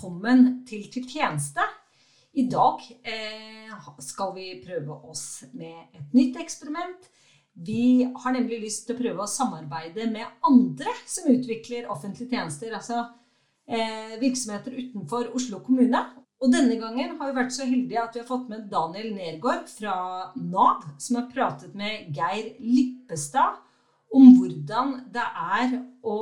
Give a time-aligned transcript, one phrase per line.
[0.00, 1.60] velkommen til Til tjeneste.
[2.32, 7.04] I dag eh, skal vi prøve oss med et nytt eksperiment.
[7.52, 12.72] Vi har nemlig lyst til å prøve å samarbeide med andre som utvikler offentlige tjenester.
[12.72, 13.02] Altså
[13.68, 16.00] eh, virksomheter utenfor Oslo kommune.
[16.40, 19.68] Og denne gangen har vi vært så heldige at vi har fått med Daniel Nergård
[19.68, 23.60] fra Nav, som har pratet med Geir Lippestad
[24.16, 25.28] om hvordan det
[25.60, 26.20] er å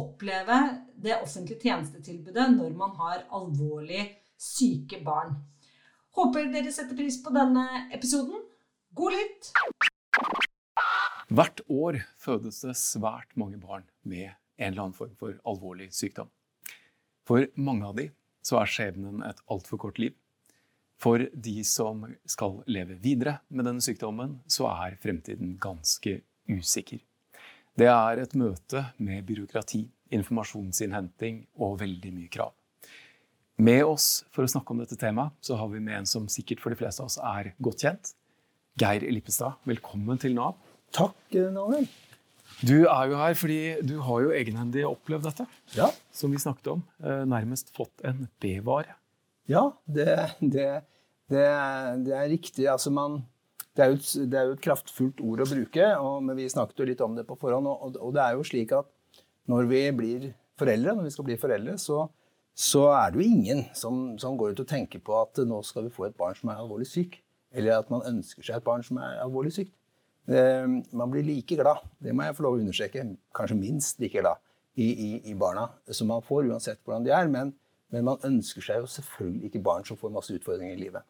[0.00, 0.62] oppleve
[1.02, 4.02] det offentlige tjenestetilbudet når man har alvorlig
[4.38, 5.36] syke barn.
[6.18, 8.40] Håper dere setter pris på denne episoden.
[8.98, 9.52] God lytt!
[11.28, 16.30] Hvert år fødes det svært mange barn med en eller annen form for alvorlig sykdom.
[17.28, 18.08] For mange av de
[18.42, 20.16] så er skjebnen et altfor kort liv.
[20.98, 26.16] For de som skal leve videre med denne sykdommen, så er fremtiden ganske
[26.48, 27.04] usikker.
[27.78, 32.54] Det er et møte med byråkrati, informasjonsinnhenting og veldig mye krav.
[33.58, 36.62] Med oss for å snakke om dette temaet så har vi med en som sikkert
[36.62, 38.12] for de fleste av oss er godt kjent.
[38.78, 40.54] Geir Lippestad, velkommen til Nav.
[40.94, 41.88] Takk, Daniel.
[42.62, 45.46] Du er jo her fordi du har jo egenhendig opplevd dette.
[45.76, 45.90] Ja.
[46.14, 46.84] Som vi snakket om.
[47.02, 48.96] Eh, nærmest fått en B-vare.
[49.50, 50.68] Ja, det, det,
[51.30, 51.44] det,
[52.04, 52.66] det, er riktig.
[52.70, 53.22] Altså man
[53.78, 56.82] det er, et, det er, jo et, kraftfullt ord å bruke, og, men vi snakket
[56.82, 57.68] jo litt om det på forhånd.
[57.70, 58.90] Og, og, det er jo slik at
[59.48, 62.04] når vi blir foreldre, når vi skal bli foreldre, så,
[62.54, 65.86] så er det jo ingen som, som, går ut og tenker på at nå skal
[65.86, 67.18] vi få et barn som er alvorlig syk.
[67.54, 69.74] Eller at man ønsker seg et barn som er alvorlig sykt.
[70.28, 74.36] man blir like glad, det må jeg få lov å understreke, kanskje minst like glad
[74.76, 77.30] i, i, i barna som man får, uansett hvordan de er.
[77.32, 77.54] Men,
[77.88, 81.06] men, man ønsker seg jo selvfølgelig ikke barn som får masse utfordringer i livet.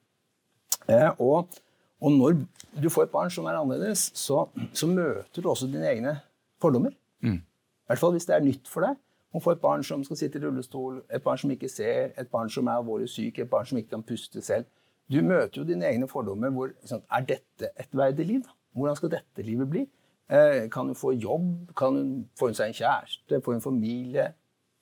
[0.87, 1.51] Eh, og
[1.99, 2.37] og når
[2.83, 6.15] du får et barn som er annerledes, så, så møter du også dine egne
[6.63, 6.95] fordommer.
[7.25, 7.41] Mm.
[7.89, 8.99] I hvert fall hvis det er nytt for deg.
[9.33, 12.31] Å få et barn som skal sitte i rullestol, et barn som ikke ser, et
[12.33, 14.69] barn som er alvorlig syk, et barn som ikke kan puste selv.
[15.09, 16.53] Du møter jo dine egne fordommer.
[16.53, 18.49] Hvor, sånn, er dette et verdig liv?
[18.77, 19.85] Hvordan skal dette livet bli?
[20.29, 21.75] Eh, kan hun få jobb?
[21.77, 22.11] Kan hun
[22.41, 23.41] få seg en kjæreste?
[23.45, 24.31] Få en familie?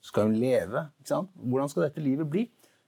[0.03, 0.87] Skal hun leve?
[1.03, 2.45] Hvordan skal dette livet bli?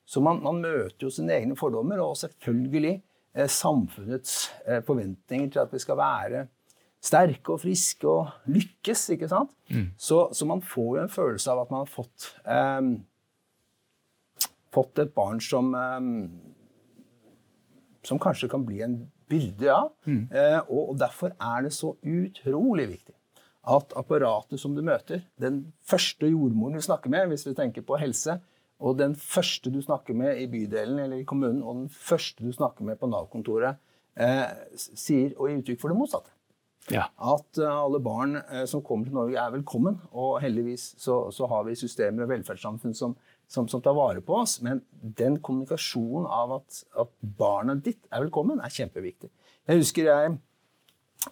[0.07, 2.99] Så man, man møter jo sine egne fordommer, og selvfølgelig
[3.33, 6.47] Eh, samfunnets eh, forventninger til at vi skal være
[7.03, 9.05] sterke og friske og lykkes.
[9.15, 9.53] ikke sant?
[9.69, 9.91] Mm.
[9.97, 12.93] Så, så, man får jo en følelse av at man har fått, um,
[14.75, 16.13] fått et barn som um,
[18.03, 18.99] som kanskje kan bli en
[19.29, 19.81] byrde, ja.
[20.07, 20.27] Mm.
[20.31, 23.15] Uh, og, og, derfor er det så utrolig viktig
[23.69, 27.99] at apparatet som du møter, den første jordmoren du snakker med, hvis vi tenker på
[28.01, 28.39] helse,
[28.79, 32.53] og den første du snakker med i bydelen eller i kommunen, og den første du
[32.55, 33.77] snakker med på Nav-kontoret,
[34.15, 36.31] eh, sier og gir uttrykk for det motsatte.
[36.93, 37.05] Ja.
[37.21, 39.99] At uh, alle barn uh, som kommer til Norge, er velkommen.
[40.11, 43.15] Og heldigvis så, så har vi systemer og velferdssamfunn som,
[43.47, 44.59] som, som, tar vare på oss.
[44.65, 49.29] Men den kommunikasjonen av at, at barna ditt er velkommen, er kjempeviktig.
[49.69, 50.39] Jeg husker jeg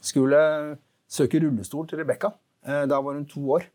[0.03, 0.43] skulle
[1.09, 2.35] søke rullestol til Rebekka.
[2.67, 3.67] Uh, da var hun to år.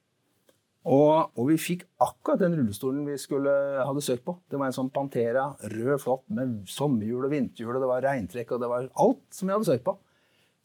[0.82, 3.52] Og, og, vi fikk akkurat den rullestolen vi skulle,
[3.86, 4.34] hadde søkt på.
[4.50, 8.56] Det var en sånn Pantera, rød, flott, med sommerhjul og vinterhjul, og det var regntrekk,
[8.56, 9.94] og det var alt som vi hadde søkt på.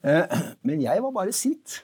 [0.06, 1.80] Eh, men jeg var bare sint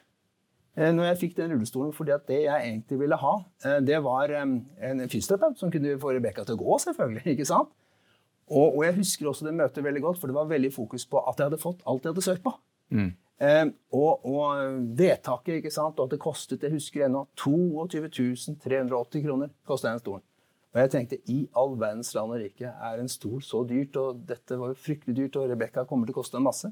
[0.78, 3.32] eh, når jeg fikk den rullestolen, fordi at det jeg egentlig ville ha,
[3.64, 4.60] eh, det var en
[5.08, 7.26] fysioterapeut som kunne få Rebekka til å gå, selvfølgelig.
[7.34, 7.74] ikke sant?
[8.44, 11.22] Og, og, jeg husker også det møtet veldig godt, for det var veldig fokus på
[11.24, 12.52] at jeg hadde fått alt jeg hadde søkt på.
[12.94, 13.12] Mm.
[13.44, 13.64] Eh,
[13.96, 19.50] og, og, vedtaket, ikke sant, og at det kostet jeg husker ennå, 22 380 kroner
[19.66, 20.24] kostet den stolen.
[20.74, 24.24] Og jeg tenkte i all verdens land og rike er en stol så dyrt, og
[24.28, 26.70] dette var jo fryktelig dyrt, og Rebekka kommer til å koste en masse.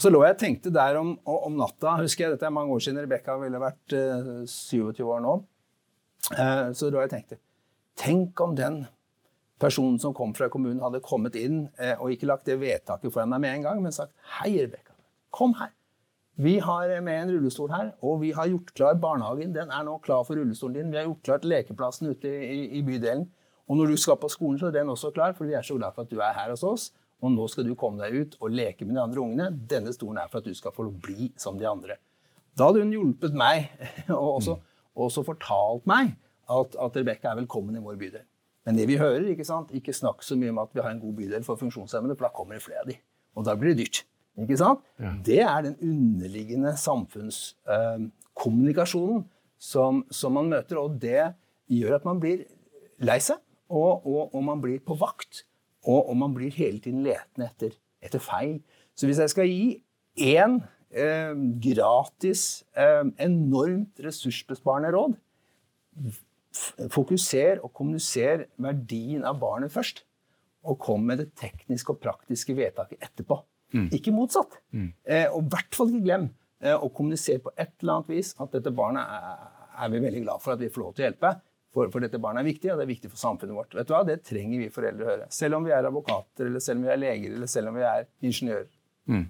[0.00, 2.82] Så lå jeg og tenkte der om, om, natta husker jeg, Dette er mange år
[2.82, 5.36] siden Rebekka ville vært eh, 27 år nå.
[6.34, 7.40] Eh, så lå jeg og tenkte
[8.00, 8.82] Tenk om den
[9.62, 13.30] personen som kom fra kommunen, hadde kommet inn eh, og ikke lagt det vedtaket foran
[13.30, 14.96] meg med en gang, men sagt Hei, Rebekka.
[15.34, 15.70] Kom her.
[16.34, 19.52] Vi har med en rullestol her, og vi har gjort klar barnehagen.
[19.54, 20.90] Den er nå klar for rullestolen din.
[20.90, 23.28] Vi har gjort klart lekeplassen ute i, i, bydelen.
[23.70, 25.78] Og når du skal på skolen, så er den også klar, for vi er så
[25.78, 26.88] glad for at du er her hos oss.
[27.24, 29.48] Og nå skal du komme deg ut og leke med de andre ungene.
[29.70, 31.96] Denne stolen er for at du skal få bli som de andre.
[32.54, 33.70] Da hadde hun hjulpet meg,
[34.12, 34.58] og også,
[34.94, 36.12] også fortalt meg,
[36.44, 38.24] at, at Rebekka er velkommen i vår bydel.
[38.64, 41.02] Men det vi hører, ikke sant, ikke snakk så mye om at vi har en
[41.02, 42.96] god bydel for funksjonshemmede, for da kommer det flere av de.
[43.34, 43.98] Og da blir det dyrt.
[44.40, 44.80] Ikke sant?
[44.98, 45.10] Ja.
[45.26, 49.28] Det er den underliggende samfunnskommunikasjonen eh,
[49.60, 50.76] som, som, man møter.
[50.80, 51.34] Og det
[51.70, 52.38] gjør at man blir
[53.04, 53.36] lei seg,
[53.68, 55.44] og, og, og man blir på vakt.
[55.84, 58.58] Og, og, man blir hele tiden letende etter, etter, feil.
[58.96, 59.66] Så hvis jeg skal gi
[60.24, 60.58] én
[60.90, 65.18] eh, gratis, eh, enormt ressursbesparende råd
[66.92, 70.04] fokuser og kommuniser verdien av barnet først.
[70.64, 73.36] Og kom med det tekniske og praktiske vedtaket etterpå.
[73.74, 73.88] Mm.
[73.92, 74.60] Ikke motsatt.
[74.72, 74.92] Mm.
[75.04, 76.28] Eh, og i hvert fall ikke glem
[76.62, 79.42] eh, å kommunisere på et eller annet vis at dette barnet er,
[79.82, 81.34] er vi veldig glad for at vi får lov til å hjelpe.
[81.74, 83.72] For, for, dette barnet er viktig, og det er viktig for samfunnet vårt.
[83.74, 84.04] Vet du hva?
[84.06, 85.24] Det trenger vi foreldre å høre.
[85.34, 87.86] Selv om vi er advokater, eller selv om vi er leger, eller selv om vi
[87.88, 88.68] er ingeniører.
[89.10, 89.24] Mm.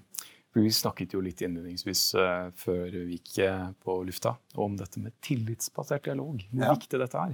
[0.55, 5.17] Vi snakket jo litt innledningsvis uh, før vi gikk eh, på lufta om dette med
[5.25, 6.45] tillitsbasert dialog.
[6.53, 6.75] Hvor ja.
[6.77, 7.33] viktig dette er.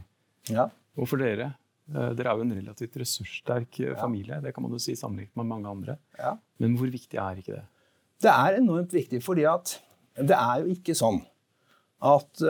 [0.49, 0.65] Ja.
[0.97, 1.51] Og for dere,
[1.91, 3.93] uh, dere er jo en relativt ressurssterk ja.
[3.99, 4.39] familie.
[4.41, 5.99] Det kan man jo si sammenlignet med mange andre.
[6.17, 6.33] Ja.
[6.63, 7.65] Men hvor viktig er ikke det?
[8.25, 9.75] Det er enormt viktig, fordi at
[10.17, 11.21] det er jo ikke sånn
[12.01, 12.41] at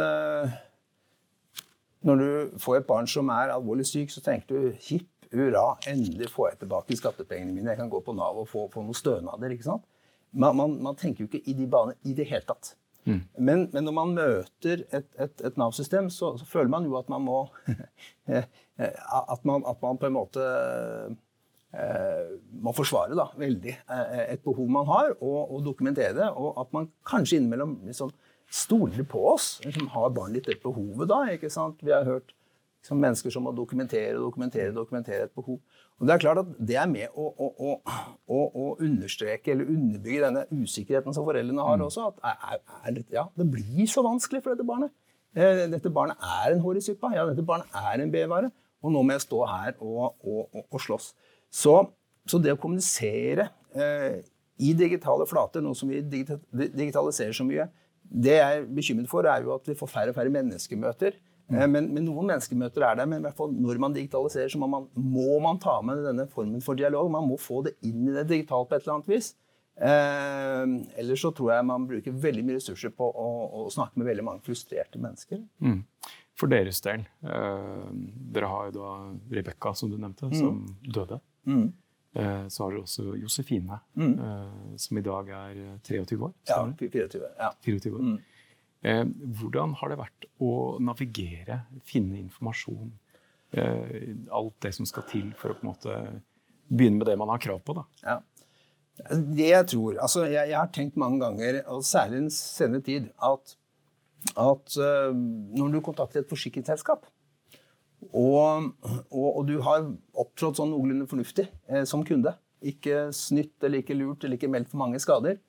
[2.08, 6.30] når du får et barn som er alvorlig syk, så tenker du hipp hurra, endelig
[6.32, 7.72] får jeg tilbake skattepengene mine.
[7.72, 9.54] Jeg kan gå på Nav og få, få noen stønader.
[9.54, 9.88] ikke sant?
[10.32, 12.76] Man, man, man, tenker jo ikke i de baner i det hele tatt.
[13.06, 13.22] Mm.
[13.40, 17.10] Men, men, når man møter et, et, et Nav-system, så, så, føler man jo at
[17.10, 17.40] man må
[18.28, 20.46] at, man, at man på en måte
[21.74, 26.30] eh, må forsvare da, veldig eh, et behov man har, og, og, dokumentere det.
[26.36, 28.14] Og at man kanskje innimellom liksom,
[28.52, 31.24] stoler på oss, Liksom, har barn litt det behovet da.
[31.32, 31.80] ikke sant?
[31.82, 32.34] Vi har hørt
[32.82, 35.62] liksom, mennesker som må dokumentere dokumentere, dokumentere et behov.
[36.00, 37.76] Og Det er klart at det er med å, å,
[38.28, 41.86] å, å understreke eller underbygge denne usikkerheten som foreldrene har mm.
[41.86, 42.10] også.
[42.10, 44.92] At er, er, ja, det blir så vanskelig for dette barnet.
[45.38, 47.14] Eh, dette barnet er en hår i suppa.
[47.16, 48.52] Ja, dette barnet er en B-vare.
[48.82, 51.12] Og nå må jeg stå her og, og, og, og slåss.
[51.54, 51.76] Så,
[52.26, 54.24] så, det å kommunisere eh,
[54.62, 57.68] i digitale flater, nå som vi digitaliserer så mye,
[58.12, 61.16] det jeg er bekymret for, er jo at vi får færre og færre menneskemøter.
[61.52, 61.60] Mm.
[61.72, 63.08] Men, men, noen menneskemøter er det.
[63.12, 66.28] Men i hvert fall når man digitaliserer, så må man, må man, ta med denne
[66.32, 67.12] formen for dialog.
[67.12, 69.34] Man må få det inn i det digitalt på et eller annet vis.
[69.82, 70.64] Eh,
[71.02, 73.30] ellers så tror jeg man bruker veldig mye ressurser på å,
[73.62, 75.42] å snakke med veldig mange frustrerte mennesker.
[75.64, 75.80] Mm.
[76.40, 77.88] For deres del, eh,
[78.36, 78.92] dere har jo da
[79.38, 80.38] Rebekka, som du nevnte, mm.
[80.38, 81.20] som døde.
[81.48, 81.72] Mm.
[82.14, 84.16] Eh, så har dere også Josefine, mm.
[84.20, 86.34] eh, som i dag er 23 år.
[86.50, 87.22] Ja, 24.
[87.38, 87.52] Ja.
[87.64, 88.02] 24 år.
[88.02, 88.18] Mm.
[88.82, 89.06] Eh,
[89.40, 90.52] hvordan har det vært å
[90.84, 92.92] navigere, finne informasjon,
[93.56, 96.02] eh, alt det som skal til for å på en måte
[96.68, 97.78] begynne med det man har krav på?
[97.80, 97.88] da?
[98.04, 98.20] Ja.
[99.08, 103.08] Det jeg tror altså jeg, jeg, har tenkt mange ganger, og særlig den senere tid,
[103.24, 103.56] at,
[104.36, 107.08] at når du kontakter et forsikringsselskap,
[108.10, 108.72] og,
[109.12, 109.86] og, og, du har
[110.18, 114.72] opptrådt sånn noenlunde fornuftig eh, som kunde, ikke snytt eller ikke lurt eller ikke meldt
[114.72, 115.40] for mange skader,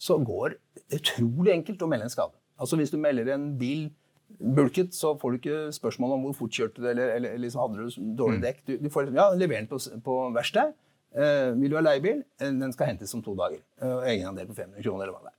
[0.00, 2.36] så går det utrolig enkelt å melde en skade.
[2.60, 3.90] Altså Hvis du melder en bil
[4.38, 7.62] bulket, så får du ikke spørsmål om hvor fort kjørte du, eller, eller, eller liksom
[7.64, 8.44] hadde du dårlig mm.
[8.44, 8.62] dekk.
[8.66, 10.72] Du, du får ja, lever den på, på verksted.
[11.10, 12.22] Eh, vil du ha leiebil?
[12.40, 13.62] Eh, den skal hentes om to dager.
[13.82, 15.38] Eh, egenandel på 500 kroner, eller hva det er.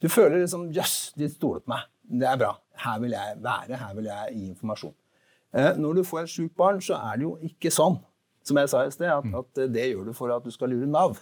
[0.00, 1.88] Du føler liksom Jøss, yes, de stoler på meg.
[2.20, 2.54] Det er bra.
[2.84, 3.80] Her vil jeg være.
[3.82, 4.94] Her vil jeg gi informasjon.
[5.54, 7.98] Eh, når du får et sjukt barn, så er det jo ikke sånn,
[8.46, 9.34] som jeg sa i sted, at, mm.
[9.40, 11.18] at det gjør du for at du skal lure Nav.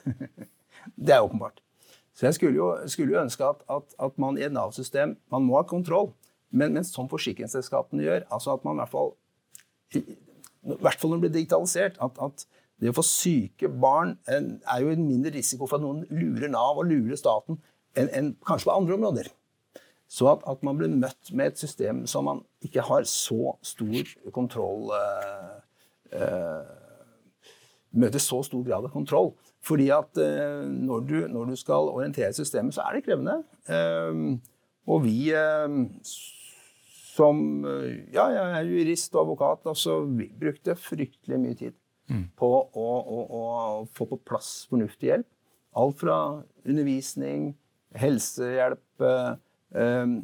[1.06, 1.62] det er åpenbart.
[2.18, 5.44] Så jeg skulle jo, skulle jo ønske at, at, at, man i et Nav-system Man
[5.46, 6.10] må ha kontroll,
[6.50, 9.12] men, men som forsikringsselskapene gjør altså at man i hvert fall
[9.94, 10.02] i,
[10.82, 12.46] hvert fall når det blir digitalisert, at, at,
[12.78, 16.78] det å få syke barn er jo en mindre risiko for at noen lurer Nav
[16.78, 17.58] og lurer staten
[17.98, 19.30] enn en, kanskje på andre områder.
[20.08, 24.12] Så at, at, man blir møtt med et system som man ikke har så stor
[24.32, 25.56] kontroll øh,
[26.16, 26.76] øh,
[27.98, 29.30] Møter så stor grad av kontroll.
[29.64, 33.38] Fordi at eh, når du, når, du, skal orientere systemet, så er det krevende.
[33.68, 34.20] Eh,
[34.88, 35.78] og vi eh,
[37.18, 37.40] som
[38.14, 41.74] Ja, jeg er jurist og advokat, altså vi brukte fryktelig mye tid
[42.12, 42.28] mm.
[42.38, 43.42] på å, å, å,
[43.96, 45.28] få på plass fornuftig hjelp.
[45.78, 46.18] Alt fra
[46.62, 47.50] undervisning,
[47.98, 48.84] helsehjelp,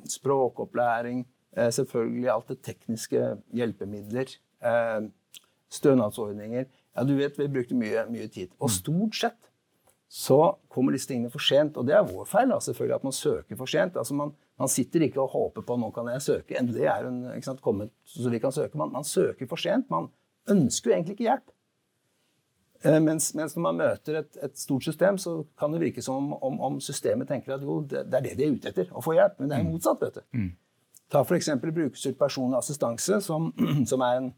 [0.08, 1.24] språkopplæring,
[1.54, 3.24] selvfølgelig alt det tekniske
[3.54, 4.30] hjelpemidler,
[5.70, 6.64] stønadsordninger.
[6.94, 8.52] Ja, du vet, vi brukte mye, mye tid.
[8.60, 8.74] Og mm.
[8.76, 9.50] stort sett
[10.14, 10.38] så
[10.70, 11.78] kommer disse tingene for sent.
[11.80, 13.96] Og det er vår feil, da, selvfølgelig, at man søker for sent.
[13.98, 16.58] Altså man, man, sitter ikke og håper på nå kan jeg søke.
[16.60, 18.78] Endelig er hun kommet så vi kan søke.
[18.78, 19.90] Man, man søker for sent.
[19.90, 20.06] Man
[20.50, 21.50] ønsker jo egentlig ikke hjelp.
[22.84, 26.32] Eh, mens, mens, når man møter et, et, stort system, så kan det virke som
[26.36, 29.00] om, om, systemet tenker at jo, det, det, er det de er ute etter, å
[29.04, 29.34] få hjelp.
[29.40, 29.72] Men det er jo mm.
[29.72, 30.00] motsatt.
[30.04, 30.22] vet du.
[30.36, 30.50] Mm.
[31.12, 31.48] Ta f.eks.
[31.64, 33.42] brukerstyrt personlig assistanse, som,
[33.90, 34.28] som er en,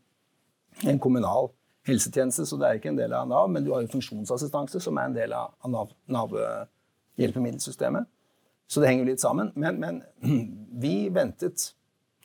[0.92, 1.44] en kommunal
[1.86, 3.46] helsetjeneste, så det er ikke en del av Nav.
[3.50, 8.04] Men du har jo funksjonsassistanse, som er en del av Nav-hjelpemiddelsystemet.
[8.66, 9.46] Så det henger litt sammen.
[9.58, 9.94] Men, men
[10.82, 11.58] vi ventet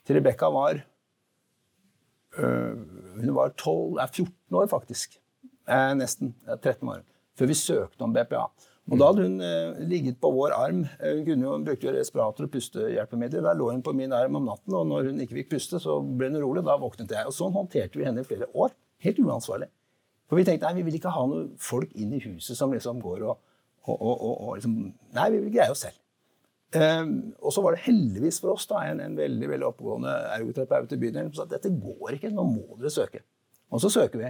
[0.05, 0.73] til Rebekka var
[2.37, 2.75] øh,
[3.21, 5.20] Hun var 12, er 14 år, faktisk.
[5.67, 6.33] Eh, nesten.
[6.57, 7.01] 13 år.
[7.37, 8.45] Før vi søkte om BPA.
[8.91, 10.81] Og da hadde hun eh, ligget på vår arm.
[10.99, 13.45] Eh, hun kunne jo, brukte jo respirator og pustehjelpemidler.
[13.45, 15.99] Da lå hun på min arm om natten, og når hun ikke fikk puste, så
[16.01, 16.65] ble hun urolig.
[16.67, 17.29] Da våknet jeg.
[17.29, 18.73] Og sånn håndterte vi henne i flere år.
[19.05, 19.69] Helt uansvarlig.
[20.29, 23.01] For vi tenkte nei, vi vil ikke ha noen folk inn i huset som liksom
[23.03, 23.39] går og,
[23.89, 24.77] og, og, og liksom,
[25.17, 25.97] Nei, vi vil greie oss selv.
[26.71, 30.93] Um, og så var det heldigvis for oss da, en, en veldig veldig oppegående ergoterapeut
[30.95, 33.25] i bydelen som sa at dette går ikke, nå må dere søke.
[33.75, 34.29] Og så søker vi.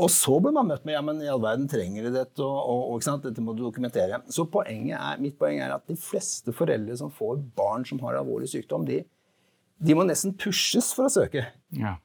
[0.00, 2.94] Og så blir man møtt med ja, men i all verden trenger de dette, og,
[2.94, 4.22] og, dette må du dokumentere.
[4.32, 8.48] Så er, mitt poeng er at de fleste foreldre som får barn som har alvorlig
[8.52, 9.02] sykdom, de,
[9.80, 11.44] de må nesten pushes for å søke.
[11.76, 11.98] Ja.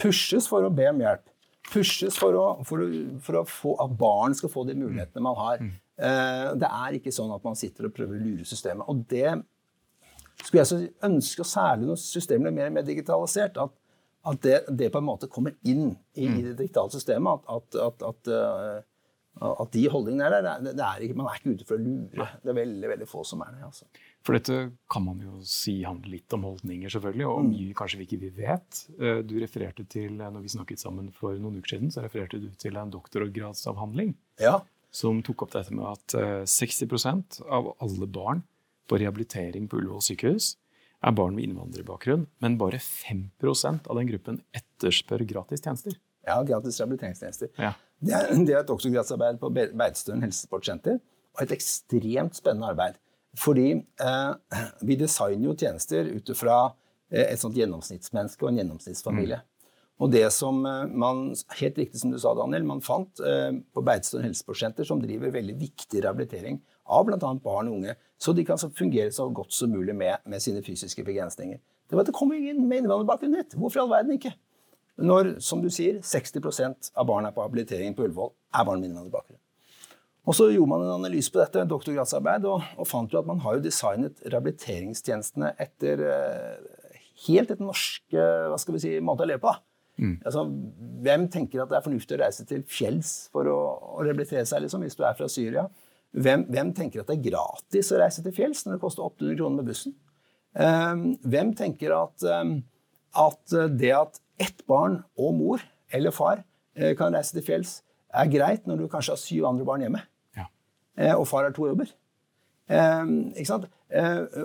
[0.00, 1.24] Pushes for å be om hjelp.
[1.70, 5.38] Pushes for, å, for, å, for å få, at barn skal få de mulighetene man
[5.38, 5.64] har.
[5.64, 5.72] Mm.
[6.00, 8.88] Uh, det er ikke sånn at man sitter og prøver å lure systemet.
[8.88, 9.36] Og det
[10.40, 13.76] skulle jeg så ønske, og særlig når systemet er mer, og mer digitalisert, at
[14.28, 16.36] at det, det, på en måte kommer inn i, mm.
[16.36, 17.46] i det diktale systemet.
[17.48, 18.30] At, at, at,
[19.40, 20.64] at de holdningene er der.
[20.66, 22.26] Det, det er ikke, man er ikke ute for å lure.
[22.42, 23.62] Det er veldig veldig få som er det.
[23.70, 23.88] Altså.
[24.26, 24.58] For dette
[24.92, 27.52] kan man jo si handler litt om holdninger, selvfølgelig, og mm.
[27.54, 28.82] mye kanskje vi ikke vet.
[29.00, 32.42] Uh, du refererte til, uh, når vi snakket sammen for noen uker siden, så refererte
[32.42, 34.12] du til en doktorgradsavhandling
[34.42, 34.58] ja.
[34.92, 36.18] som tok opp dette med at
[36.50, 38.44] 60% av alle barn
[38.90, 40.56] på rehabilitering på Ullevål sykehus
[41.00, 45.96] er barn med innvandrerbakgrunn, men bare 5% av den gruppen etterspør gratis tjenester.
[46.26, 47.52] Ja, gratis rehabiliteringstjenester.
[47.56, 47.72] Ja.
[48.00, 50.98] Det, er, det er et doktorgradsarbeid på Beitostølen helsesportsenter,
[51.36, 52.98] og et ekstremt spennende arbeid.
[53.38, 56.56] Fordi eh, vi designer jo tjenester ut fra
[57.12, 59.38] eh, et sånt gjennomsnittsmenneske og en gjennomsnittsfamilie.
[59.40, 59.46] Mm.
[60.00, 61.28] Og det som eh, man,
[61.60, 65.56] helt riktig som du sa, Daniel, man fant eh, på Beitostølen helsesportsenter, som driver veldig
[65.60, 67.32] viktig rehabilitering av bl.a.
[67.44, 71.04] barn og unge, så de kan fungere så godt som mulig med, med sine fysiske
[71.06, 71.60] begrensninger.
[71.90, 73.56] Det var at det kommer ingen med innvandrerbakgrunn hit.
[73.58, 74.34] Hvorfor i all verden ikke?
[75.00, 79.40] Når, som du sier, 60% av barna på habilitering på Ullevål er barn med innvandrerbakgrunn.
[80.28, 83.40] Og så gjorde man en analyse på dette, doktorgradsarbeid, og, og, fant jo at man
[83.42, 89.30] har jo designet rehabiliteringstjenestene etter eh, helt etter norske hva skal vi si, måte å
[89.30, 89.54] leve på.
[90.00, 90.14] Mm.
[90.24, 90.44] Altså,
[91.04, 93.58] hvem tenker at det er fornuftig å reise til fjells for å,
[93.96, 95.66] å rehabilitere seg, liksom, hvis du er fra Syria?
[96.10, 99.36] Hvem, hvem, tenker at det er gratis å reise til fjells når det koster 800
[99.38, 99.94] kroner med bussen?
[100.50, 102.56] Um, hvem tenker at, um,
[103.14, 105.62] at, det at ett barn og mor
[105.94, 107.76] eller far uh, kan reise til fjells,
[108.10, 110.02] er greit når du kanskje har syv andre barn hjemme,
[110.34, 110.48] ja.
[110.98, 111.92] uh, og far har to jobber?
[112.70, 113.70] Um, ikke sant?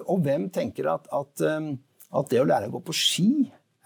[0.10, 3.28] Og hvem tenker at, at, at, det å lære å gå på ski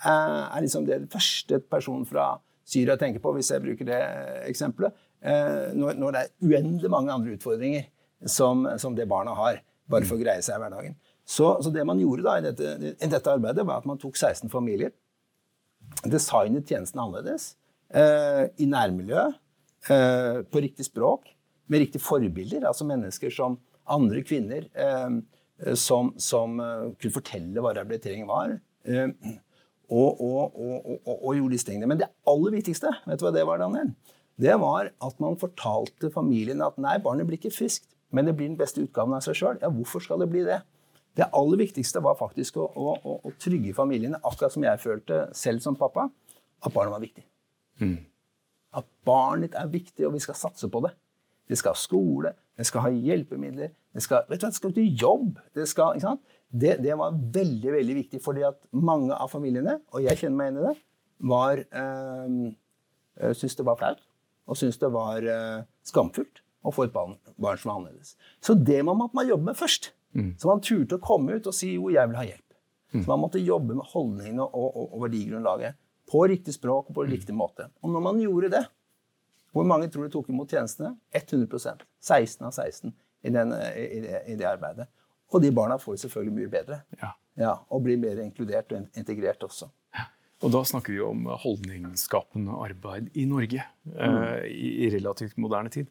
[0.08, 2.30] er liksom det første personen fra
[2.70, 4.00] Syria tenker på, hvis jeg bruker det
[4.48, 4.96] eksempelet.
[5.20, 7.88] Eh, når, det er uendelig mange andre utfordringer
[8.28, 10.96] som, som, det barna har, bare for å greie seg i hverdagen.
[11.30, 14.18] Så, så det man gjorde da i dette, i dette, arbeidet, var at man tok
[14.18, 14.94] 16 familier,
[16.06, 17.52] designet tjenesten annerledes,
[17.92, 19.36] eh, i nærmiljøet,
[19.92, 21.28] eh, på riktig språk,
[21.70, 23.60] med riktige forbilder, altså mennesker som
[23.90, 24.66] andre kvinner
[25.78, 28.56] som, som kunne fortelle hva rehabilitering var.
[29.90, 31.90] Og, og, og, og, gjorde disse tingene.
[31.90, 33.92] Men det aller viktigste, vet du hva det var, Daniel?
[34.40, 38.48] Det var at man fortalte familien at nei, barnet blir ikke friskt, men det blir
[38.48, 39.58] den beste utgaven av seg sjøl.
[39.62, 40.62] Ja, hvorfor skal det bli det?
[41.18, 45.64] Det aller viktigste var faktisk å, å, å, trygge familiene, akkurat som jeg følte selv
[45.66, 46.08] som pappa,
[46.64, 47.26] at barnet var viktig.
[47.84, 47.98] Mm.
[48.80, 50.94] At barnet er viktig, og vi skal satse på det.
[51.50, 54.92] Det skal ha skole, det skal ha hjelpemidler, det skal, vet du, det skal til
[55.04, 55.40] jobb.
[55.58, 56.00] Det, skal,
[56.48, 60.54] det, det, var veldig veldig viktig, fordi at mange av familiene, og jeg kjenner meg
[60.54, 60.76] igjen i det,
[61.30, 64.06] var, øh, syntes det var flaut
[64.50, 68.16] og syntes det var uh, skamfullt å få et barn, barn, som var annerledes.
[68.44, 69.92] Så det må man jobbe med først.
[70.18, 70.34] Mm.
[70.42, 72.46] Så man turte å komme ut og si jo, jeg vil ha hjelp.
[72.90, 73.04] Mm.
[73.04, 75.78] Så man måtte jobbe med holdningene og, og, og, verdigrunnlaget
[76.10, 77.12] på riktig språk og på mm.
[77.14, 77.70] riktig måte.
[77.86, 78.66] Og når man gjorde det
[79.54, 80.92] Hvor mange tror du tok imot tjenestene?
[81.14, 82.92] 100% 16 av 16
[83.24, 84.86] i, den, i, det, i det arbeidet.
[85.34, 86.78] Og de barna får selvfølgelig mye bedre.
[87.02, 87.16] Ja.
[87.40, 89.70] Ja, og blir mer inkludert og integrert også.
[90.40, 93.96] Og da snakker vi om holdningsskapende arbeid i Norge mm.
[94.00, 95.90] eh, i, relativt moderne tid.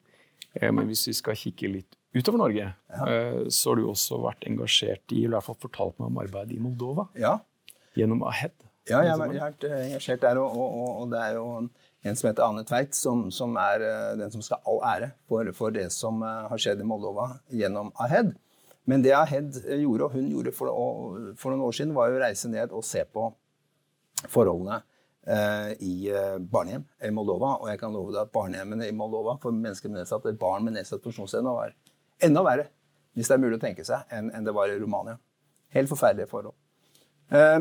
[0.54, 3.08] Eh, men hvis vi skal kikke litt utover Norge, ja.
[3.12, 6.22] eh, så har du også vært engasjert i, eller i hvert fall fortalt meg om
[6.24, 7.10] arbeid i Moldova.
[7.20, 7.34] Ja.
[7.98, 8.54] Gjennom AHED.
[8.88, 10.40] Ja, jeg har vært engasjert der.
[10.40, 11.44] Og, og, og, det er jo
[12.08, 13.84] en som heter Ane Tveit, som, som er
[14.16, 17.92] den som skal ha all ære for, for, det som har skjedd i Moldova gjennom
[18.00, 18.32] AHED.
[18.88, 20.72] Men det AHED gjorde, og hun gjorde for,
[21.36, 23.26] for noen år siden, var å reise ned og se på
[24.26, 24.80] forholdene
[25.28, 27.54] eh, i eh, barnehjem i Moldova.
[27.62, 30.78] Og jeg kan love deg at barnehjemmene i Moldova for mennesker med nedsatt, barn med
[30.78, 31.74] nedsatt funksjonsevne var
[32.24, 32.68] enda verre,
[33.14, 35.18] hvis det er mulig å tenke seg, enn, det var i Romania.
[35.74, 36.56] Helt forferdelige forhold.
[37.34, 37.60] Eh,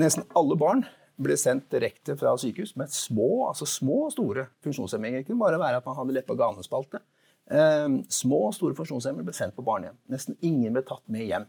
[0.00, 5.22] nesten alle barn ble sendt direkte fra sykehus med små altså små og store funksjonshemminger.
[5.22, 7.00] Det kunne bare være at man hadde leppe- og ganespalte.
[7.46, 9.96] Eh, små og store funksjonshemmede ble sendt på barnehjem.
[10.12, 11.46] Nesten ingen ble tatt med hjem.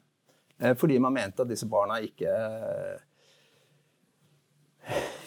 [0.59, 2.31] Eh, fordi man mente at disse barna ikke,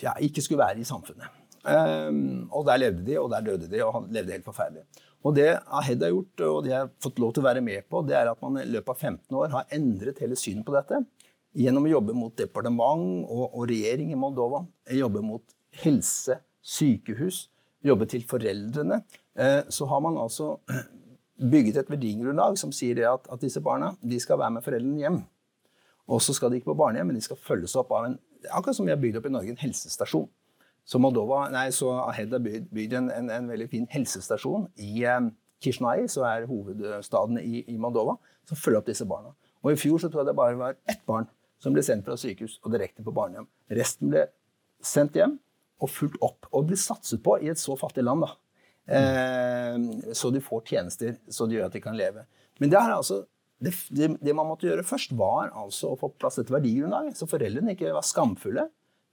[0.02, 1.38] ja, ikke skulle være i samfunnet.
[1.60, 4.86] Um, og der levde de, og der døde de, og levde helt forferdelig.
[5.24, 7.84] Og det Ahed har gjort, og det jeg har fått lov til å være med
[7.92, 10.72] på, det er at man i løpet av 15 år har endret hele synet på
[10.72, 11.02] dette.
[11.60, 14.62] Gjennom å jobbe mot departement og, og regjering i Moldova.
[14.96, 15.44] Jobbe mot
[15.82, 17.48] helse, sykehus,
[17.84, 19.02] jobbe til foreldrene.
[19.36, 20.54] Eh, så har man altså
[21.52, 25.20] bygget et verdigrunnlag som sier at, at, disse barna de skal være med foreldrene hjem.
[26.10, 28.76] Og så skal de ikke på barnehjem, men de skal følges opp av en akkurat
[28.76, 30.28] som vi har bygd opp i Norge, en helsestasjon.
[30.86, 35.28] Så, Moldova, nei, så Ahed har bygd en, en, en, veldig fin helsestasjon i eh,
[35.62, 38.16] Kishnai, som er hovedstaden i, i, Moldova,
[38.48, 39.34] som følger opp disse barna.
[39.60, 41.28] Og I fjor så tror jeg det bare var ett barn
[41.60, 43.46] som ble sendt fra sykehus og direkte på barnehjem.
[43.76, 44.24] Resten ble
[44.82, 45.36] sendt hjem
[45.80, 48.24] og fulgt opp og blir satset på i et så fattig land.
[48.24, 48.32] da.
[48.90, 52.24] Eh, så de får tjenester så de gjør at de kan leve.
[52.60, 53.22] Men det, er altså,
[53.60, 57.10] det, det, det, man måtte gjøre først, var altså å få på plass et verdigrunnlag,
[57.16, 58.68] så foreldrene ikke var skamfulle.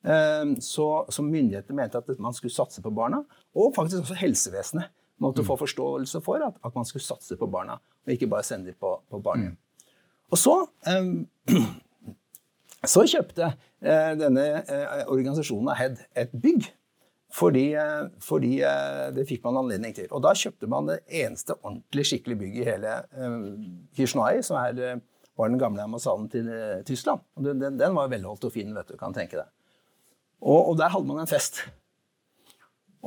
[0.07, 3.23] Eh, så, så myndighetene mente at man skulle satse på barna,
[3.57, 7.79] og faktisk også helsevesenet måtte få forståelse for at, at man skulle satse på barna,
[8.05, 9.57] og ikke bare sende dem på, på barnehjem.
[10.31, 10.55] Og så
[10.87, 11.11] eh,
[12.93, 16.69] så kjøpte eh, denne eh, organisasjonen Ahed et bygg.
[17.33, 18.53] Fordi, eh, fordi,
[19.13, 20.07] det fikk man anledning til.
[20.15, 22.93] Og da kjøpte man det eneste ordentlig skikkelig bygget i hele
[23.97, 25.01] Kishnai, som er,
[25.37, 26.47] var den gamle ambassaden til
[26.87, 27.25] Tyskland.
[27.35, 29.51] Og den, den var velholdt og fin, vet du, kan tenke deg.
[30.39, 31.65] Og, og der hadde man en fest.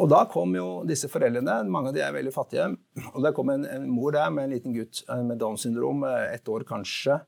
[0.01, 2.69] Og da kom jo disse foreldrene, mange av de er veldig fattige,
[3.11, 6.49] og der kom en, en mor der med en liten gutt med Downs syndrom, ett
[6.49, 7.19] år kanskje,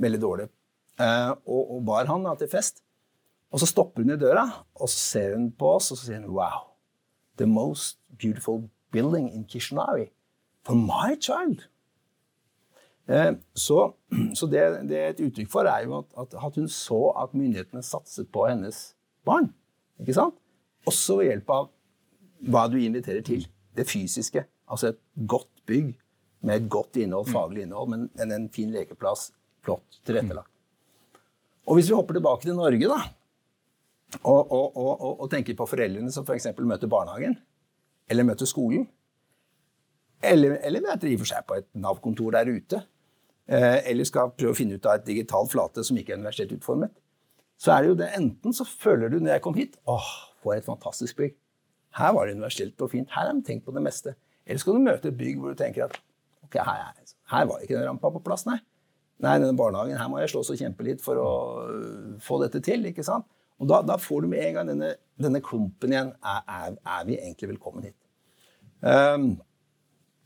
[0.00, 0.46] veldig dårlig
[0.96, 2.82] Eh, og, og bar han da, til fest.
[3.54, 6.24] Og så stopper hun i døra, og så ser hun på oss og så sier
[6.24, 6.74] hun, Wow,
[7.38, 10.08] the most beautiful building in Kishinev
[10.66, 11.68] for my child.
[13.08, 13.92] Eh, så,
[14.38, 17.82] så det, det, er et uttrykk for, er jo at, at, hun så at myndighetene
[17.86, 19.52] satset på hennes barn.
[20.00, 20.34] Ikke sant?
[20.86, 21.70] Også ved hjelp av
[22.50, 23.46] hva du inviterer til.
[23.76, 24.42] Det fysiske.
[24.66, 25.94] Altså et godt bygg
[26.46, 29.30] med et godt innhold, faglig innhold, men en fin lekeplass.
[29.66, 30.50] Flott tilrettelagt.
[31.66, 33.00] Og hvis vi hopper tilbake til Norge, da,
[34.22, 36.50] og, og, og, og tenker på foreldrene som f.eks.
[36.56, 37.36] For møter barnehagen,
[38.10, 38.86] eller møter skolen,
[40.24, 42.82] eller, eller møter i og for seg på et Nav-kontor der ute,
[43.50, 46.54] eh, eller skal prøve å finne ut av et digitalt flate som ikke er universelt
[46.56, 46.94] utformet,
[47.60, 50.08] så er det jo det enten så føler du når jeg kom hit åh,
[50.44, 51.36] for et fantastisk bygg.
[51.96, 53.08] Her var det universelt og fint.
[53.12, 54.12] Her har de tenkt på det meste.
[54.44, 55.96] Eller skal du møte et bygg hvor du tenker at
[56.44, 56.90] ok, her,
[57.32, 58.58] her var ikke den rampa på plass, nei.
[59.24, 61.30] Nei, denne barnehagen her må jeg slåss og kjempe litt for å
[61.64, 62.84] øh, få dette til.
[62.90, 63.24] ikke sant?
[63.62, 66.12] Og da, da får du med en gang denne, denne klumpen igjen.
[66.20, 67.96] Er, er, er, vi egentlig velkommen hit?
[68.84, 69.38] Um,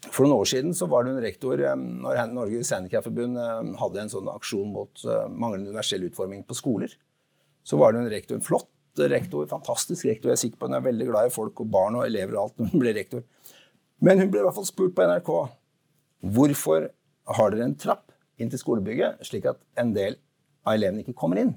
[0.08, 4.02] for noen år siden så var det en rektor um, når Norges Handikapforbund um, hadde
[4.02, 6.96] en sånn aksjon mot uh, manglende universell utforming på skoler.
[7.62, 10.30] Så var det en rektor, en flott rektor, fantastisk rektor.
[10.30, 12.42] Jeg er sikker på Hun er veldig glad i folk og barn og elever og
[12.42, 13.22] alt når hun ble rektor.
[14.02, 15.30] Men hun ble i hvert fall spurt på NRK
[16.34, 16.88] hvorfor
[17.36, 20.18] har dere en trapp inn til skolebygget, slik at en del
[20.66, 21.54] av elevene ikke kommer inn.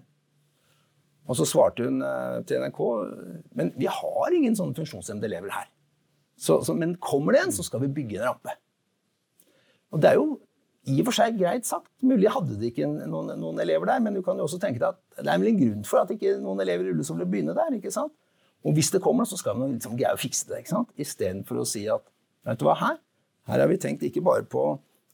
[1.29, 2.81] Og så svarte hun eh, til NRK
[3.55, 5.69] men vi har ingen sånne funksjonshemmede elever her.
[6.35, 8.55] Så, så, men kommer det en, så skal vi bygge en rampe.
[9.93, 10.27] Og det er jo
[10.89, 11.87] i og for seg greit sagt.
[12.03, 14.89] Mulig hadde de ikke noen, noen, elever der, men du kan jo også tenke deg
[14.91, 17.55] at det er vel en grunn for at ikke noen elever i rullestol vil begynne
[17.55, 17.77] der.
[17.77, 18.11] ikke sant?
[18.63, 20.63] Og hvis det kommer, så skal vi liksom greie å fikse det.
[20.63, 20.91] ikke sant?
[20.99, 22.03] Istedenfor å si at
[22.47, 22.99] vet du hva, her,
[23.47, 24.65] her har vi tenkt ikke bare på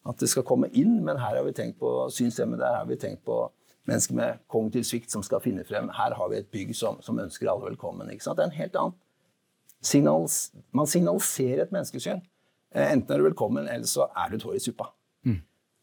[0.10, 2.98] at det skal komme inn, men her har vi tenkt på synshemmede, her har vi
[2.98, 3.44] tenkt på
[3.90, 5.90] mennesker med kognitiv svikt som skal finne frem.
[5.98, 8.10] Her har vi et bygg som, som ønsker alle velkommen.
[8.10, 8.98] Det er en helt annen
[9.80, 12.20] Signals, Man signaliserer et menneskesyn.
[12.76, 14.90] Eh, enten er du velkommen, eller så er du et hår i suppa.
[15.24, 15.38] Mm.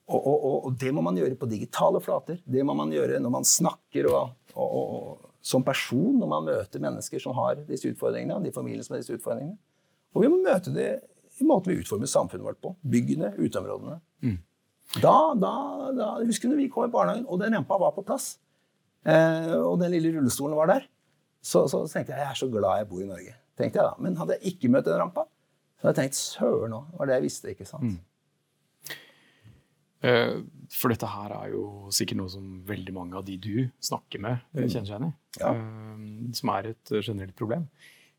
[0.06, 2.42] Og, og, og, og, det må man gjøre på digitale flater.
[2.44, 7.34] Det må man gjøre når man snakker og, som person når man møter mennesker som
[7.38, 9.56] har disse utfordringene, de familiene som har disse utfordringene.
[10.14, 10.90] Og vi må møte det
[11.40, 12.72] i måten vi utformer samfunnet vårt på.
[12.86, 13.98] Byggene, uteområdene.
[14.24, 14.38] Mm.
[14.94, 15.54] Da, da,
[15.96, 18.36] da husker vi kom i barnehagen, og den rampa var på plass.
[19.06, 20.86] Eh, og den lille rullestolen var der.
[21.42, 23.34] Så, så, tenkte jeg jeg er så glad jeg bor i Norge.
[23.58, 23.94] tenkte jeg da.
[24.02, 25.26] Men hadde jeg ikke møtt den rampa,
[25.78, 26.90] så hadde jeg tenkt søren òg.
[26.90, 27.52] Det var det jeg visste.
[27.54, 27.96] ikke sant?
[27.96, 28.96] Mm.
[30.06, 30.38] Eh,
[30.74, 34.42] for dette her er jo sikkert noe som veldig mange av de du snakker med,
[34.54, 34.70] eh, mm.
[34.72, 35.12] kjenner seg igjen i.
[35.40, 35.52] Ja.
[35.52, 37.68] Eh, som er et generelt problem.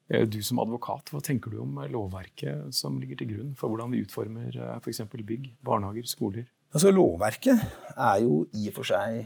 [0.07, 4.05] Du som advokat, hva tenker du om lovverket som ligger til grunn for hvordan vi
[4.05, 5.01] utformer f.eks.
[5.11, 6.45] bygg, barnehager, skoler?
[6.75, 7.63] Altså, lovverket
[7.95, 9.21] er jo i og for seg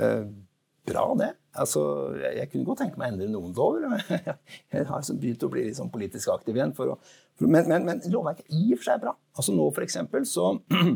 [0.00, 0.26] eh,
[0.84, 1.30] bra, det.
[1.54, 1.82] Altså,
[2.18, 3.84] jeg, kunne godt tenke meg å endre noen lover.
[4.74, 6.74] Jeg har begynt å bli litt sånn politisk aktiv igjen.
[6.76, 6.96] For å,
[7.38, 9.14] for, men, men, men lovverket i og for seg er bra.
[9.36, 10.54] Altså Nå for eksempel, så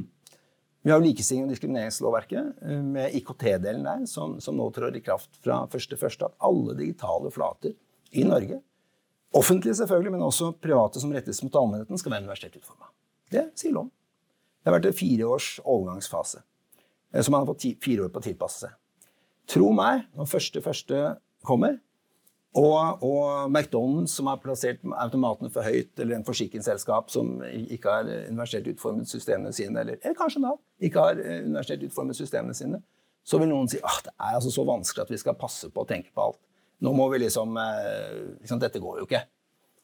[0.86, 5.02] Vi har jo likestillings- og diskrimineringslovverket eh, med IKT-delen der, som, som, nå trår i
[5.04, 6.06] kraft fra 1.1.
[6.22, 7.74] At alle digitale flater
[8.16, 8.60] i Norge,
[9.36, 12.56] offentlige selvfølgelig, men også private som rettes mot allmennheten, skal være universelt.
[13.34, 13.90] Det sier loven.
[14.68, 16.42] Det har vært en fire års overgangsfase.
[17.14, 18.74] Eh, så man har fått fire år på å tilpasse seg.
[19.48, 20.98] Tro meg, når første første
[21.48, 21.78] kommer,
[22.58, 28.10] og, og, McDonald's, som har plassert automatene for høyt, eller en forsikringsselskap som ikke har
[28.26, 32.82] universelt utformet systemene sine, eller, eller kanskje Nav ikke har eh, universelt utformet systemene sine,
[33.24, 35.86] så vil noen si at det er altså så vanskelig at vi skal passe på
[35.86, 36.40] å tenke på alt.
[36.84, 37.56] Nå må vi liksom,
[38.42, 39.24] liksom Dette går jo ikke.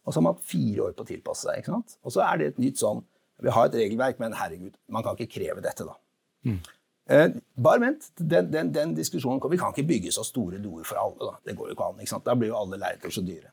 [0.05, 1.65] Og så har man hatt fire år på å tilpasse seg.
[1.65, 1.97] ikke sant?
[2.05, 3.01] Og så er det et nytt sånn
[3.43, 5.97] Vi har et regelverk, men herregud, man kan ikke kreve dette, da.
[6.47, 6.61] Mm.
[7.11, 7.27] Eh,
[7.61, 8.07] bare vent.
[8.17, 11.21] Den, den, den, diskusjonen Vi kan ikke bygge så store doer for alle.
[11.21, 11.35] Da.
[11.45, 12.05] Det går jo ikke an.
[12.05, 13.51] Ikke da blir jo alle leirker så dyre.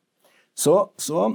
[0.56, 1.26] Så, så,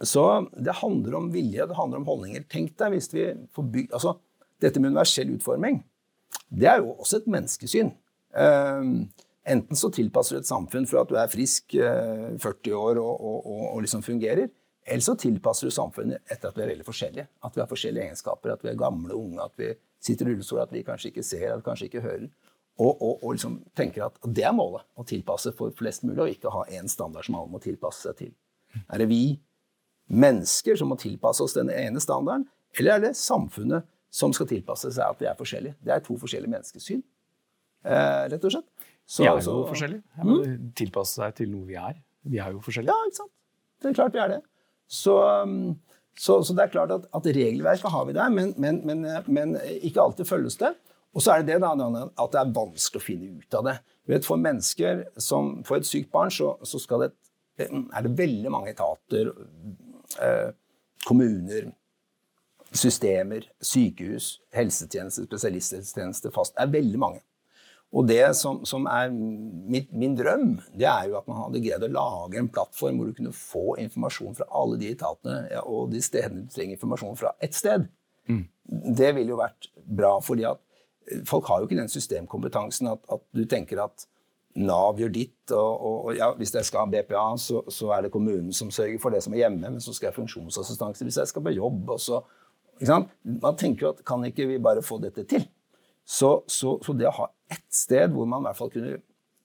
[0.00, 0.24] så,
[0.56, 2.46] det handler om vilje, det handler om holdninger.
[2.48, 4.18] Tenk deg hvis vi får bygd altså,
[4.62, 5.80] Dette med universell utforming,
[6.48, 7.90] det er jo også et menneskesyn.
[8.32, 9.02] Uh,
[9.50, 13.10] enten så tilpasser du et samfunn for at du er frisk eh, 40 år og,
[13.12, 14.48] og, og, og liksom fungerer.
[14.84, 17.26] Eller så tilpasser du samfunnet etter at vi er veldig forskjellige.
[17.46, 19.70] At vi har forskjellige egenskaper, at vi er gamle, unge, at vi
[20.04, 22.26] sitter i rullestol, at vi kanskje ikke ser, at vi kanskje ikke hører.
[22.74, 26.32] Og, og, og liksom tenker at det er målet, å tilpasse for flest mulig, og
[26.34, 28.32] ikke ha én standard som alle må tilpasse seg til.
[28.90, 29.22] Er det vi
[30.12, 34.90] mennesker som må tilpasse oss denne ene standarden, eller er det samfunnet som skal tilpasse
[34.96, 35.78] seg at vi er forskjellige?
[35.86, 37.04] Det er to forskjellige menneskesyn,
[37.86, 38.90] eh, rett og slett.
[39.06, 40.02] Så, vi er jo så, forskjellige.
[40.24, 40.68] Mm.
[40.76, 41.96] Tilpasse seg til noe vi er.
[42.24, 42.90] Vi er jo forskjellige.
[42.90, 43.34] Ja, ikke sant.
[43.84, 44.42] Det er klart vi er det.
[44.90, 45.74] Så, um,
[46.18, 49.56] så, så, det er klart at, at, regelverket har vi der, men, men, men, men,
[49.80, 50.74] ikke alltid følges det.
[51.14, 53.76] Og så er det det at det er vanskelig å finne ut av det.
[54.10, 57.12] Vet, for mennesker som får et sykt barn, så, så det,
[57.58, 59.30] er det veldig mange etater,
[60.20, 60.50] eh,
[61.06, 61.70] kommuner,
[62.74, 67.22] systemer, sykehus, helsetjeneste, spesialisthelsetjeneste, fast Det er veldig mange.
[67.94, 71.84] Og det som, som er mitt, min drøm, det er jo at man hadde greid
[71.86, 75.92] å lage en plattform hvor du kunne få informasjon fra alle de etatene ja, og
[75.92, 77.86] de stedene du trenger informasjon fra, ett sted.
[78.26, 78.42] Mm.
[78.98, 80.58] Det ville jo vært bra, fordi at
[81.06, 84.08] eh, folk har jo ikke den systemkompetansen at, at du tenker at
[84.54, 88.04] Nav gjør ditt, og, og, og ja, hvis jeg skal ha BPA, så, så, er
[88.04, 91.06] det kommunen som sørger for det som er hjemme, men så skal jeg ha funksjonsassistanse
[91.06, 91.90] hvis jeg skal på jobb.
[91.90, 92.20] og så,
[92.86, 95.46] Man tenker jo at kan ikke vi bare få dette til?
[96.04, 98.98] Så, så, så, det å ha ett sted hvor man i hvert fall kunne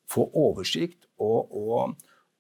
[0.10, 1.96] få oversikt, og, og,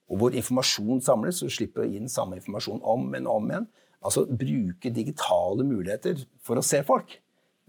[0.09, 4.91] og hvor informasjon samles, så slipper den samme informasjon om men om igjen, altså bruke
[4.95, 7.17] digitale muligheter for å se folk,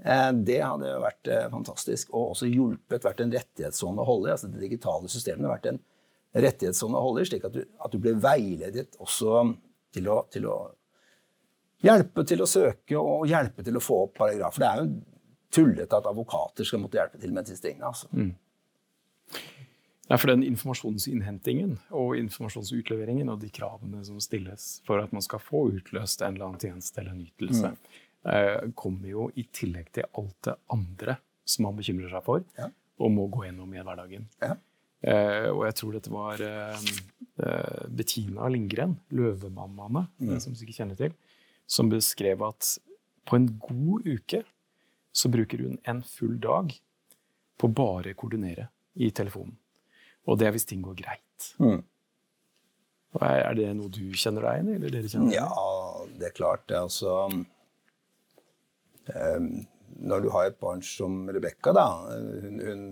[0.04, 2.12] eh, det hadde vært eh, fantastisk.
[2.14, 5.80] Og også hjulpet, vært en rettighetssone å holde altså Det digitale systemet har vært en
[6.46, 9.48] rettighetssone å holde slik at du, at du ble veiledet også
[9.94, 10.58] til å, til å
[11.82, 14.62] hjelpe til å søke og hjelpe til å få opp paragrafer.
[14.62, 15.09] Det er jo
[15.54, 17.90] tullete at advokater skal måtte hjelpe til med disse tingene.
[17.90, 18.08] Altså.
[18.12, 18.32] Mm.
[20.10, 25.42] Ja, for den informasjonsinnhentingen og informasjonsutleveringen og de kravene som stilles for at man skal
[25.42, 28.00] få utløst en eller annen tjeneste eller en ytelse, mm.
[28.32, 32.66] eh, kommer jo i tillegg til alt det andre som man bekymrer seg for ja.
[32.98, 34.26] og må gå gjennom i hverdagen.
[34.42, 34.56] Ja.
[35.00, 36.92] Eh, og jeg tror dette var eh
[37.88, 40.38] Bettina Lindgren, Løvemammaene, mm.
[40.42, 41.14] som du sikkert kjenner til,
[41.64, 42.74] som beskrev at
[43.28, 44.42] på en god uke
[45.12, 46.74] så bruker hun en full dag
[47.60, 49.56] på bare koordinere i telefonen.
[50.28, 51.54] Og det er hvis ting går greit.
[51.60, 51.82] Mm.
[53.20, 54.74] Er det noe du kjenner deg igjen i?
[54.78, 55.50] eller dere kjenner deg Ja,
[56.20, 56.62] det er klart.
[56.70, 57.40] Det altså um,
[59.98, 62.84] Når du har et barn som Rebekka, da hun, hun,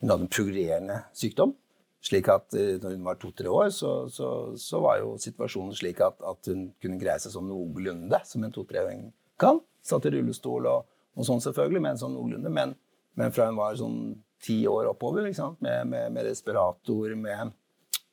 [0.00, 1.52] hun, hadde en progrerende sykdom.
[2.00, 6.00] slik at uh, når hun var to-tre år, så, så, så, var jo situasjonen slik
[6.00, 9.60] at, at hun kunne greie seg sånn noenlunde, som en to-treåring kan.
[9.84, 12.52] Satt i rullestol og og sånn selvfølgelig, men sånn noenlunde.
[12.54, 12.74] Men,
[13.18, 14.00] men, fra hun var sånn
[14.42, 17.52] ti år oppover, med, med, med, respirator, med,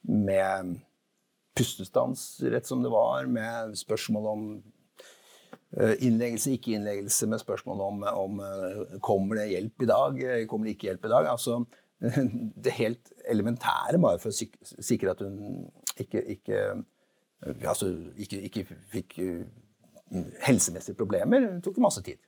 [0.08, 0.74] med
[1.58, 4.44] pustestans rett som det var, med spørsmål om
[5.80, 10.68] uh, innleggelse, ikke innleggelse, med spørsmål om, om uh, kommer det hjelp i dag, kommer
[10.68, 11.32] det ikke hjelp i dag.
[11.32, 11.62] Altså,
[12.66, 15.66] det helt elementære bare for å sikre at hun
[15.98, 16.60] ikke, ikke,
[17.64, 17.90] altså,
[18.22, 19.18] ikke, ikke fikk
[20.46, 22.20] helsemessige problemer, tok masse tid.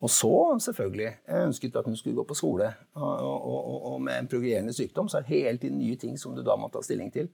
[0.00, 2.72] Og så selvfølgelig jeg ønsket at hun skulle gå på skole.
[2.94, 6.34] Og, og, og, med en progrerende sykdom så er det hele tiden nye ting som
[6.36, 7.28] du da må ta stilling til.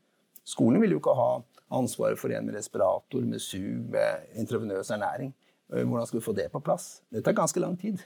[0.44, 1.30] Skolen vil jo ikke ha
[1.78, 3.58] ansvaret for en med respirator, med SU,
[3.90, 5.34] med intravenøs ernæring.
[5.72, 7.02] Øh, hvordan skal vi få det på plass?
[7.10, 7.98] Det tar ganske lang tid.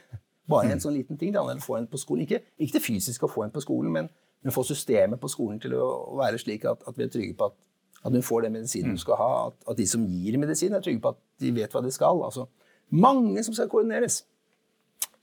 [0.49, 1.33] Bare en sånn liten ting.
[1.33, 2.23] Det å få en på skolen.
[2.23, 4.09] Ikke, ikke det fysiske å få en på skolen, men,
[4.43, 7.49] men få systemet på skolen til å være slik at, at vi er trygge på
[7.51, 7.57] at,
[8.05, 9.31] at hun får den medisinen hun skal ha.
[9.47, 12.23] At, at, de som gir medisin, er trygge på at de vet hva de skal.
[12.23, 12.47] Altså,
[12.89, 14.21] mange som skal koordineres.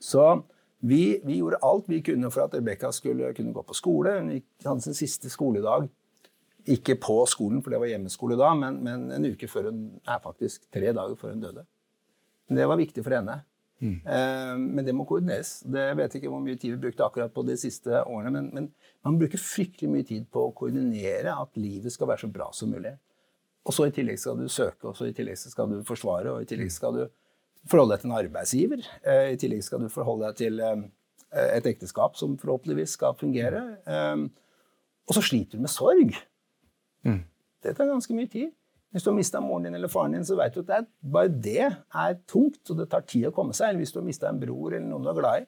[0.05, 0.25] Så
[0.85, 4.19] vi, vi gjorde alt vi kunne for at Rebekka skulle kunne gå på skole.
[4.19, 4.33] Hun
[4.65, 5.87] hadde sin siste skoledag
[6.75, 10.21] ikke på skolen, for det var hjemmeskole da, men, men en uke før hun er
[10.23, 11.65] faktisk tre dager før hun døde.
[12.49, 13.39] Men det var viktig for henne.
[13.83, 13.97] Mm.
[14.01, 15.59] Eh, men det må koordineres.
[15.67, 18.69] Det vet ikke hvor mye tid vi brukte akkurat på de siste årene, men, men,
[19.05, 22.73] man bruker fryktelig mye tid på å koordinere at livet skal være så bra som
[22.73, 22.95] mulig.
[23.65, 26.45] Og så i tillegg skal du søke, og så i tillegg skal du forsvare, og
[26.45, 27.05] i tillegg skal du
[27.69, 28.85] forholde deg til en arbeidsgiver.
[29.05, 30.83] Eh, I tillegg skal du forholde deg til eh,
[31.57, 33.63] et ekteskap som forhåpentligvis skal fungere.
[35.05, 36.13] Og så sliter du med sorg.
[37.05, 37.25] Mm.
[37.65, 38.53] Det tar ganske mye tid.
[38.95, 40.85] Hvis du har mista moren din eller faren din, så vet du at det er,
[41.11, 43.73] bare det er tungt, og det tar tid å komme seg.
[43.73, 45.47] Eller hvis du har mista en bror eller noen du er glad i.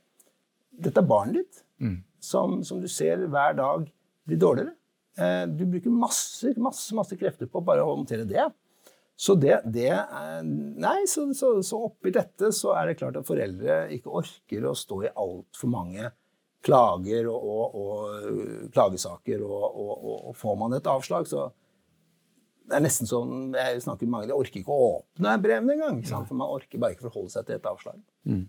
[0.87, 1.95] Dette er barnet ditt, mm.
[2.21, 3.87] som, som, du ser hver dag
[4.27, 4.75] blir dårligere.
[5.17, 8.49] Eh, du bruker masse, masse, masse krefter på bare å håndtere det.
[9.17, 9.89] Så det, det
[10.45, 14.75] Nei, så, så, så, oppi dette så er det klart at foreldre ikke orker å
[14.77, 16.11] stå i altfor mange
[16.67, 19.79] klager og, og, og klagesaker, og,
[20.27, 21.47] og, får man et avslag, så
[22.67, 26.01] det er nesten sånn, jeg snakker med mange, De orker ikke å åpne brevene engang.
[26.03, 28.01] For man orker bare ikke forholde seg til et avslag.
[28.27, 28.41] Mm.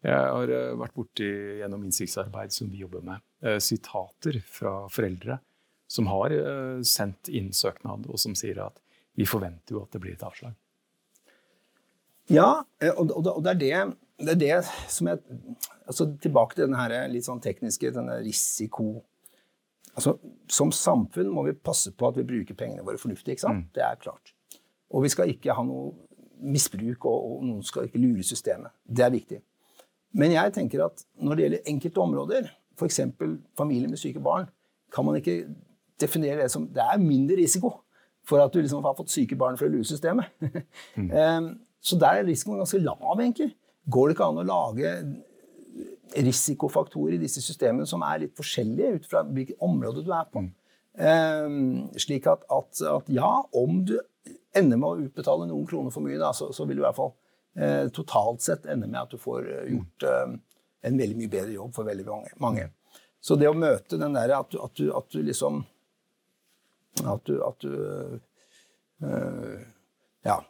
[0.00, 1.28] Jeg har eh, vært borti
[1.60, 5.36] gjennom innsiktsarbeid som vi jobber med, eh, sitater fra foreldre
[5.90, 8.80] som har eh, sendt inn søknad, og som sier at
[9.16, 10.54] vi forventer jo at det blir et avslag.
[12.30, 12.62] Ja,
[12.94, 13.70] og det er det,
[14.20, 14.58] det, er det
[14.92, 15.18] som jeg
[15.90, 19.00] altså Tilbake til denne litt sånn tekniske denne risiko
[19.90, 20.14] Altså,
[20.46, 23.34] som samfunn må vi passe på at vi bruker pengene våre fornuftig.
[23.34, 23.64] ikke sant?
[23.64, 23.72] Mm.
[23.74, 24.30] Det er klart.
[24.94, 25.90] Og vi skal ikke ha noe
[26.40, 28.70] misbruk, og, og, noen skal ikke lure systemet.
[28.86, 29.40] Det er viktig.
[30.16, 33.00] Men jeg tenker at når det gjelder enkelte områder, f.eks.
[33.58, 34.46] familier med syke barn,
[34.94, 35.42] kan man ikke
[36.00, 37.74] definere det som Det er mindre risiko
[38.30, 40.30] for at du liksom har fått syke barn for å lure systemet.
[40.98, 41.10] mm.
[41.10, 43.50] um, så der er risikoen ganske lav, egentlig.
[43.90, 44.94] Går det ikke an å lage
[46.16, 50.44] risikofaktorer i disse systemene som er litt forskjellige ut fra hvilket område du er på.
[51.00, 53.96] Um, slik at, at, at, ja, om du
[54.56, 56.98] ender med å utbetale noen kroner for mye, da, så, så, vil du i hvert
[56.98, 60.34] fall uh, totalt sett ende med at du får uh, gjort uh,
[60.86, 62.06] en veldig mye bedre jobb for veldig
[62.42, 62.66] mange.
[63.22, 65.62] Så det å møte den derre at, at, at, du liksom
[67.06, 67.72] At du, at du
[70.26, 70.40] Ja,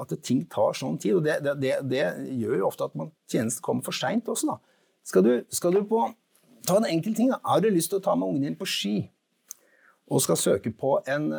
[0.00, 1.16] at ting tar sånn tid.
[1.16, 2.04] Og det, det, det,
[2.36, 4.58] gjør jo ofte at man tjenesten kommer for seint også, da.
[5.04, 6.02] Skal du, skal du på
[6.64, 7.28] Ta en enkel ting.
[7.28, 7.40] da.
[7.44, 8.96] Har du lyst til å ta med ungen din på ski
[10.08, 11.30] og skal søke på en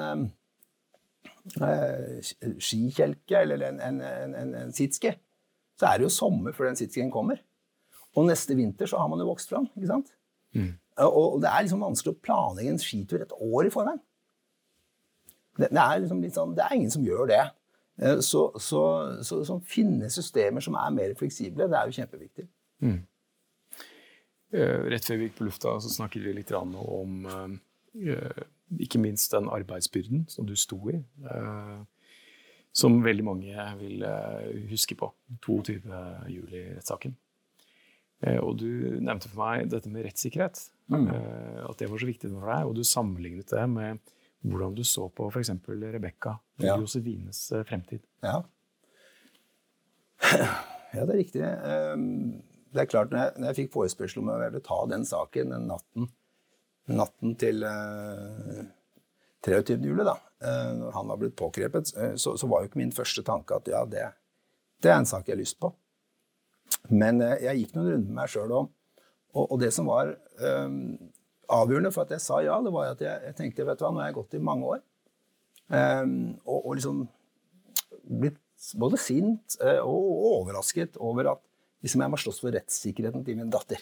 [1.61, 2.29] eh,
[2.61, 5.15] skikjelke eller en, en, en, en, sitske,
[5.77, 7.41] så er det jo sommer før den sitsken kommer.
[8.15, 9.67] Og neste vinter så har man jo vokst fram.
[9.75, 10.13] ikke sant?
[10.55, 10.73] Mm.
[11.09, 14.01] Og det er liksom vanskelig å planlegge en skitur et år i forveien.
[15.55, 17.43] Det, det, er liksom sånn, det er ingen som gjør det.
[18.01, 18.83] Eh, så, så,
[19.23, 22.47] så, så finne systemer som er mer fleksible, det er jo kjempeviktig.
[22.83, 22.99] Mm.
[24.55, 28.45] Eh, rett før vi gikk på lufta, så snakket vi litt om eh,
[28.83, 30.99] ikke minst den arbeidsbyrden som du sto i.
[32.75, 34.01] Som veldig mange vil
[34.67, 35.07] huske på.
[35.45, 35.77] 22.
[36.27, 37.13] juli-rettssaken.
[38.41, 38.67] Og du
[38.99, 40.59] nevnte for meg dette med rettssikkerhet.
[40.91, 41.07] Mm.
[41.69, 42.67] At det var så viktig for deg.
[42.67, 44.01] Og du sammenlignet det med
[44.45, 45.53] hvordan du så på f.eks.
[45.67, 46.75] Rebekka og ja.
[46.79, 48.03] Josefines fremtid.
[48.23, 48.41] Ja.
[50.31, 51.47] ja, det er riktig.
[51.95, 52.43] Um
[52.75, 55.53] det er klart, når jeg, når jeg fikk forespørsel om å ville ta den saken
[55.53, 56.09] den natten,
[56.91, 58.65] natten til uh, eh,
[59.47, 59.77] 23.
[59.79, 63.23] juli, da, uh, når han var blitt pågrepet, så, så, var jo ikke min første
[63.25, 64.09] tanke at ja, det,
[64.83, 65.71] det er en sak jeg har lyst på.
[66.91, 68.67] Men jeg gikk noen runder med meg sjøl òg.
[69.35, 70.11] Og, og, det som var
[71.53, 73.91] avgjørende for at jeg sa ja, det var at jeg, jeg tenkte vet du hva,
[73.93, 74.83] nå har jeg gått i mange år.
[75.73, 77.03] og, og liksom
[78.05, 78.41] blitt
[78.77, 81.41] både sint og overrasket over at
[81.85, 83.81] liksom jeg må slåss for rettssikkerheten til min datter.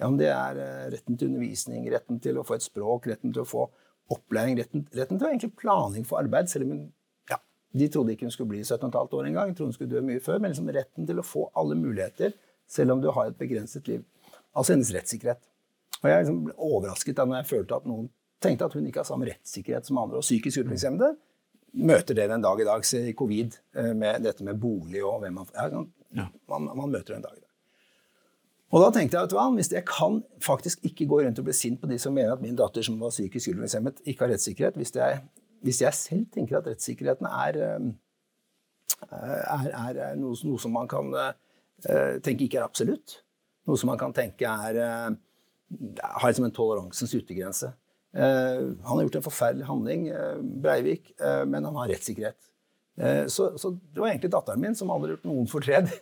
[0.00, 3.34] Ja, om det er uh, retten til undervisning, retten til å få et språk, retten
[3.34, 3.66] til å få
[4.10, 6.86] opplæring, retten, retten til å egentlig planlegge for arbeid, selv om hun
[7.30, 7.36] ja,
[7.76, 10.40] De trodde ikke hun skulle bli 17,5 år engang, trodde hun skulle dø mye før,
[10.40, 12.32] men liksom retten til å få alle muligheter,
[12.70, 14.06] selv om du har et begrenset liv.
[14.56, 15.44] Altså hennes rettssikkerhet.
[16.00, 18.08] Og jeg liksom ble overrasket da når jeg følte at noen
[18.40, 20.20] tenkte at hun ikke har samme rettssikkerhet som andre.
[20.20, 21.12] Og psykisk utviklingshemmede
[21.72, 25.20] møter det den dag i dag, se i covid, eh, med dette med bolig og
[25.22, 25.52] hvem man
[26.10, 26.26] ja.
[26.48, 27.46] Man, man, møter en dag i dag.
[28.70, 31.80] Og da tenkte jeg at hvis jeg kan faktisk ikke gå rundt og bli sint
[31.80, 34.94] på de som mener at min datter som var psykisk utviklingshemmet, ikke har rettssikkerhet, hvis
[34.94, 35.20] jeg,
[35.62, 37.58] hvis jeg, selv tenker at rettssikkerheten er,
[39.10, 41.32] er, er, er noe, noe, som man kan uh,
[42.22, 43.20] tenke ikke er absolutt,
[43.66, 44.78] noe som man kan tenke er
[46.02, 47.72] har liksom en toleransens utegrense,
[48.12, 50.08] han har gjort en forferdelig handling,
[50.62, 51.12] Breivik,
[51.46, 52.38] men han har rettssikkerhet.
[53.30, 55.92] Så, så, det var egentlig datteren min som aldri har gjort noen fortred.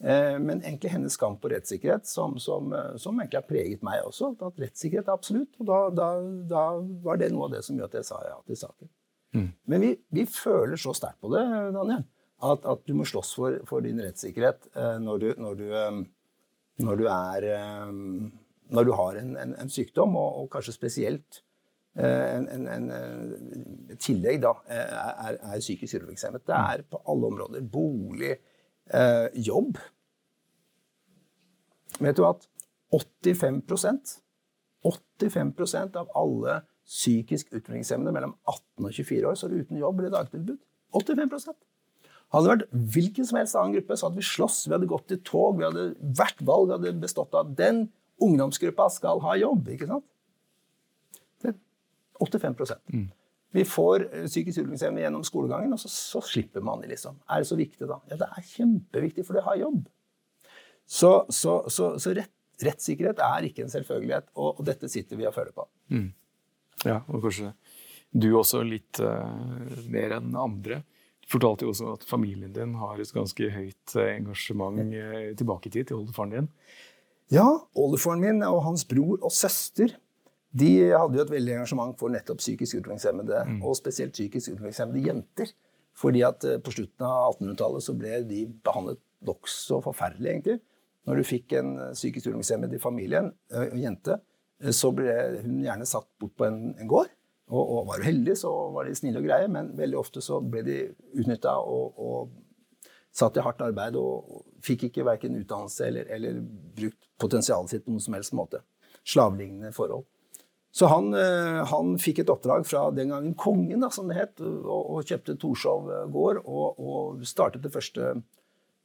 [0.00, 4.32] Men egentlig hennes kamp på rettssikkerhet som, som, som, egentlig har preget meg også.
[4.40, 5.52] At rettssikkerhet er absolutt.
[5.60, 6.08] Og da, da,
[6.48, 6.64] da,
[7.04, 8.92] var det noe av det som gjør at jeg sa ja til saken.
[9.36, 9.48] Mm.
[9.68, 11.44] Men vi, vi, føler så sterkt på det,
[11.76, 12.04] Daniel,
[12.48, 14.70] at, at, du må slåss for, for din rettssikkerhet
[15.04, 15.66] når du, når du,
[16.86, 17.48] når du er
[18.70, 21.40] når du har en, en, en sykdom, og, og, kanskje spesielt
[21.98, 24.96] eh, en, eh, tillegg da, eh,
[25.28, 26.46] er, er psykisk utviklingshemmet.
[26.46, 27.64] Det er på alle områder.
[27.72, 28.36] Bolig,
[29.36, 29.76] jobb.
[32.00, 32.46] Vet du at
[32.94, 33.60] 85
[34.80, 40.56] 85 av alle psykisk utviklingshemmede mellom 18 og 24 år står uten jobb eller dagtilbud.
[40.96, 41.52] 85
[42.28, 45.12] Hadde det vært hvilken som helst annen gruppe, så hadde vi slåss, vi hadde gått
[45.12, 45.84] i tog, vi hadde
[46.16, 47.86] hvert valg hadde bestått av den
[48.24, 50.06] ungdomsgruppa skal ha jobb, ikke sant?
[51.42, 51.58] Det er
[52.24, 53.06] 85 mm.
[53.56, 57.20] Vi får eh, psykisk utviklingshemmede gjennom skolegangen, og så, så, slipper man det, liksom.
[57.30, 58.00] Er det så viktig, da?
[58.10, 59.86] Ja, det er kjempeviktig, for de har jobb.
[60.88, 62.32] Så, så, så rett,
[62.64, 65.66] rettssikkerhet er ikke en selvfølgelighet, og, og, dette sitter vi og føler på.
[65.94, 66.08] Mm.
[66.86, 67.52] Ja, og kanskje
[68.08, 69.28] du også litt uh,
[69.92, 70.80] mer enn andre.
[71.20, 75.68] Du fortalte jo også at familien din har et ganske høyt uh, engasjement uh, tilbake
[75.68, 76.48] i tid til oldefaren din.
[77.32, 79.92] Ja, oldefaren min og hans bror og søster
[80.58, 83.58] de hadde jo et veldig engasjement for nettopp psykisk utviklingshemmede, mm.
[83.60, 85.52] og spesielt psykisk utviklingshemmede jenter.
[85.98, 90.58] Fordi at eh, på slutten av 1800-tallet så ble de behandlet nokså forferdelig, egentlig.
[91.08, 94.18] Når du fikk en eh, psykisk utviklingshemmet i familien, en eh, jente,
[94.74, 95.12] så ble
[95.44, 97.12] hun gjerne satt bort på en, en gård.
[97.48, 100.40] Og, og, var du heldig, så var de snille og greie, men veldig ofte så
[100.44, 100.80] ble de
[101.16, 102.32] utnytta og, og
[103.18, 106.38] satt i hardt arbeid og fikk ikke verken utdannelse eller, eller,
[106.78, 108.62] brukt potensialet sitt på noen som helst måte.
[109.08, 110.06] Slavelignende forhold.
[110.74, 114.42] Så han, eh, han, fikk et oppdrag fra den gangen kongen, da, som det het,
[114.44, 118.12] og, og kjøpte Torshov gård og, og, startet det første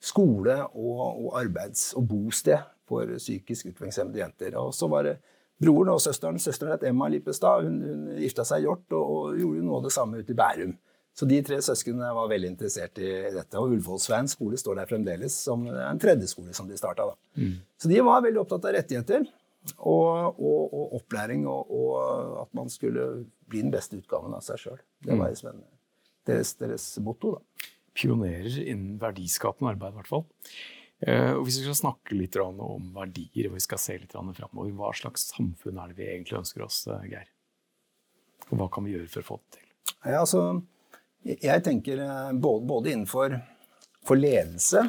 [0.03, 4.57] skole- og, og arbeids- og bosted for psykisk utviklingshemmede jenter.
[4.59, 5.17] Og så var det
[5.61, 6.39] broren og søsteren.
[6.41, 7.67] Søsteren het Emma Lippestad.
[7.67, 10.73] Hun, hun gifta seg Hjort og, og gjorde noe av det samme ute i Bærum.
[11.13, 13.59] Så de tre søsknene var veldig interessert i dette.
[13.59, 17.11] Og Ullevålsveien skole står der fremdeles som en tredje skole som de starta.
[17.37, 17.59] Mm.
[17.77, 19.27] Så de var veldig opptatt av rettigheter
[19.77, 23.05] og, og, og opplæring, og, og, at man skulle
[23.49, 24.81] bli den beste utgaven av seg sjøl.
[25.05, 25.61] Det var mm.
[26.29, 27.37] deres, deres motto.
[27.37, 27.69] da.
[27.93, 30.25] Pionerer innen verdiskapende arbeid, i hvert fall.
[31.03, 34.73] Eh, og hvis vi skal snakke litt om verdier, og vi skal se litt framover,
[34.77, 37.29] hva slags samfunn er det vi egentlig ønsker oss, eh, Geir?
[38.49, 39.67] Og hva kan vi gjøre for å få det til?
[40.03, 40.63] Ja, altså,
[41.23, 43.39] jeg tenker eh, både, både innenfor
[44.03, 44.87] for ledelse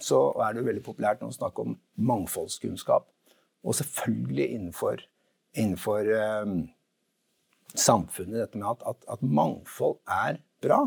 [0.00, 1.76] så er det jo veldig populært å snakke om
[2.10, 3.06] mangfoldskunnskap.
[3.60, 5.02] Og selvfølgelig innenfor,
[5.52, 6.54] innenfor um,
[7.74, 10.80] samfunnet, dette med at, at, at, mangfold er bra.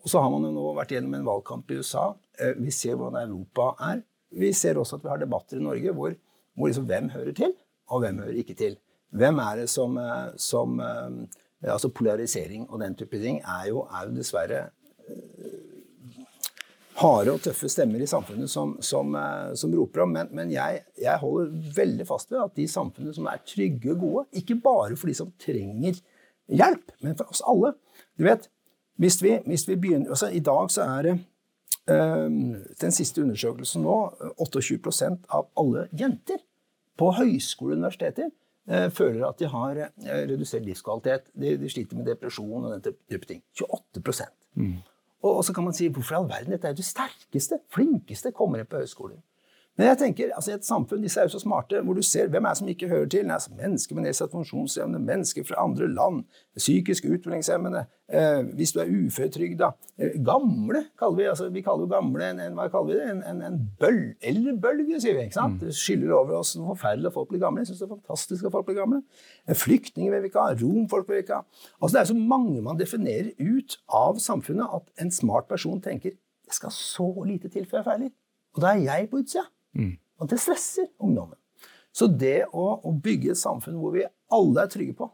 [0.00, 2.10] Og så har man jo nå vært gjennom en valgkamp i USA.
[2.40, 4.02] Uh, vi ser hvordan Europa er.
[4.40, 6.14] Vi ser også at vi har debatter i Norge hvor,
[6.58, 7.54] hvor liksom, hvem hører til,
[7.90, 8.76] og hvem hører ikke til.
[9.10, 9.96] Hvem er det som,
[10.38, 10.76] som
[11.68, 14.62] altså Polarisering og den type ting er jo, er jo dessverre
[15.10, 16.22] uh,
[17.00, 20.14] harde og tøffe stemmer i samfunnet som, som, uh, som roper om.
[20.16, 24.00] Men, men jeg, jeg, holder veldig fast ved at de samfunnene som er trygge og
[24.04, 26.00] gode, ikke bare for de som trenger
[26.50, 27.76] hjelp, men for oss alle
[28.18, 28.48] Du vet,
[29.00, 31.12] hvis vi, hvis vi begynner altså I dag så er det
[31.92, 32.26] uh,
[32.80, 33.98] den siste undersøkelsen nå
[34.40, 36.42] 28% av alle jenter
[37.00, 38.39] på høyskole Eh,
[38.94, 41.30] føler at de har eh, redusert livskvalitet.
[41.34, 43.42] De, de sliter med depresjon og den type ting.
[43.60, 44.76] 28 mm.
[45.22, 46.54] og, og, så kan man si hvorfor i all verden?
[46.54, 49.18] Dette er jo de sterkeste, flinkeste kommer inn på høyskoler.
[49.78, 52.44] Men jeg tenker, altså et samfunn, disse er jo så smarte, hvor du ser hvem
[52.44, 53.30] er som ikke hører til.
[53.30, 56.24] Altså, mennesker med nedsatt funksjonsevne, mennesker fra andre land,
[56.58, 61.92] psykisk utviklingshemmede, eh, hvis du er uføretrygda eh, Gamle, kaller vi altså, vi kaller jo
[61.94, 63.06] gamle en, en, hva kaller vi det?
[63.14, 65.28] En, en, en bøl, eldrebølge, sier vi.
[65.30, 65.56] ikke sant?
[65.56, 65.70] Mm.
[65.70, 67.62] Det skyller over oss forferdelig at folk blir gamle.
[67.64, 69.00] Jeg syns det er fantastisk at folk blir gamle.
[69.62, 71.46] Flyktninger vil vi ikke ha, romfolk vil vi ikke ha.
[71.78, 76.18] Altså, det er så mange man definerer ut av samfunnet at en smart person tenker
[76.50, 78.12] det skal så lite til før jeg feiler.
[78.58, 79.46] Og da er jeg på utsida.
[79.76, 79.96] Mm.
[80.20, 81.38] Og det stresser ungdommen.
[81.94, 85.08] Så det å, å, bygge et samfunn hvor vi alle er trygge på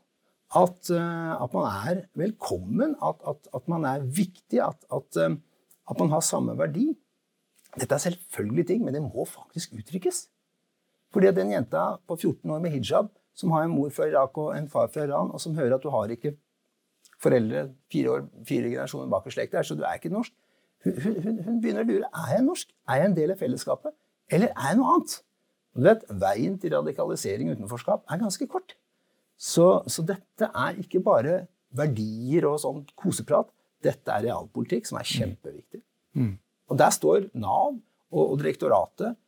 [0.56, 6.12] at, uh, at man er velkommen, at, at, at man er viktig, uh, at, man
[6.12, 6.92] har samme verdi
[7.76, 10.22] Dette er selvfølgelig ting, men det må faktisk uttrykkes.
[11.12, 14.38] Fordi at den jenta på 14 år med hijab, som har en mor fra Irak
[14.40, 16.32] og en far fra Iran, og som hører at du har ikke
[17.20, 20.32] foreldre fire, år, fire generasjoner bak i slekta, så du er ikke norsk,
[20.86, 22.72] hun, hun, hun begynner å lure er jeg norsk.
[22.88, 23.92] Er jeg en del av fellesskapet?
[24.32, 25.18] Eller er jeg noe annet?
[25.76, 28.74] Og du vet, Veien til radikalisering og utenforskap er ganske kort.
[29.36, 31.42] Så, så dette er ikke bare
[31.76, 33.50] verdier og sånn koseprat.
[33.84, 35.82] Dette er realpolitikk som er kjempeviktig.
[36.16, 36.38] Mm.
[36.72, 39.18] Og der står Nav og, og direktoratet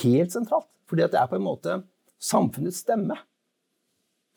[0.00, 0.70] helt sentralt.
[0.88, 1.76] Fordi at det er på en måte
[2.20, 3.18] samfunnets stemme.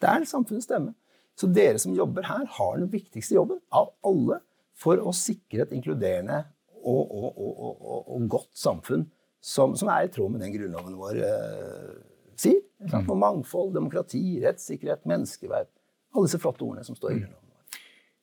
[0.03, 0.93] Det er samfunnets stemme.
[1.39, 4.43] Så dere som jobber her, har den viktigste jobben av alle
[4.77, 6.43] for å sikre et inkluderende
[6.83, 9.07] og, og, og, og godt samfunn
[9.43, 11.93] som, som, er i tråd med den grunnloven vår eh,
[12.39, 12.61] sier.
[12.83, 13.05] Mm.
[13.07, 15.71] For mangfold, demokrati, rettssikkerhet, menneskeverd.
[16.13, 17.81] Alle disse flotte ordene som står i grunnloven vår.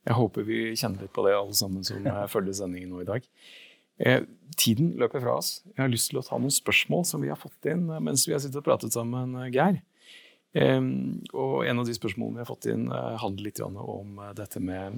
[0.09, 3.27] Jeg håper vi kjenner litt på det, alle sammen som følger sendingen nå i dag.
[4.01, 4.23] Eh,
[4.57, 5.61] tiden løper fra oss.
[5.75, 8.25] Jeg har lyst til å ta noen spørsmål som vi har fått inn eh, mens
[8.29, 9.83] vi har sittet og pratet sammen, eh, Geir.
[10.51, 14.97] Um, og en av de spørsmålene vi har fått inn, handler litt om dette med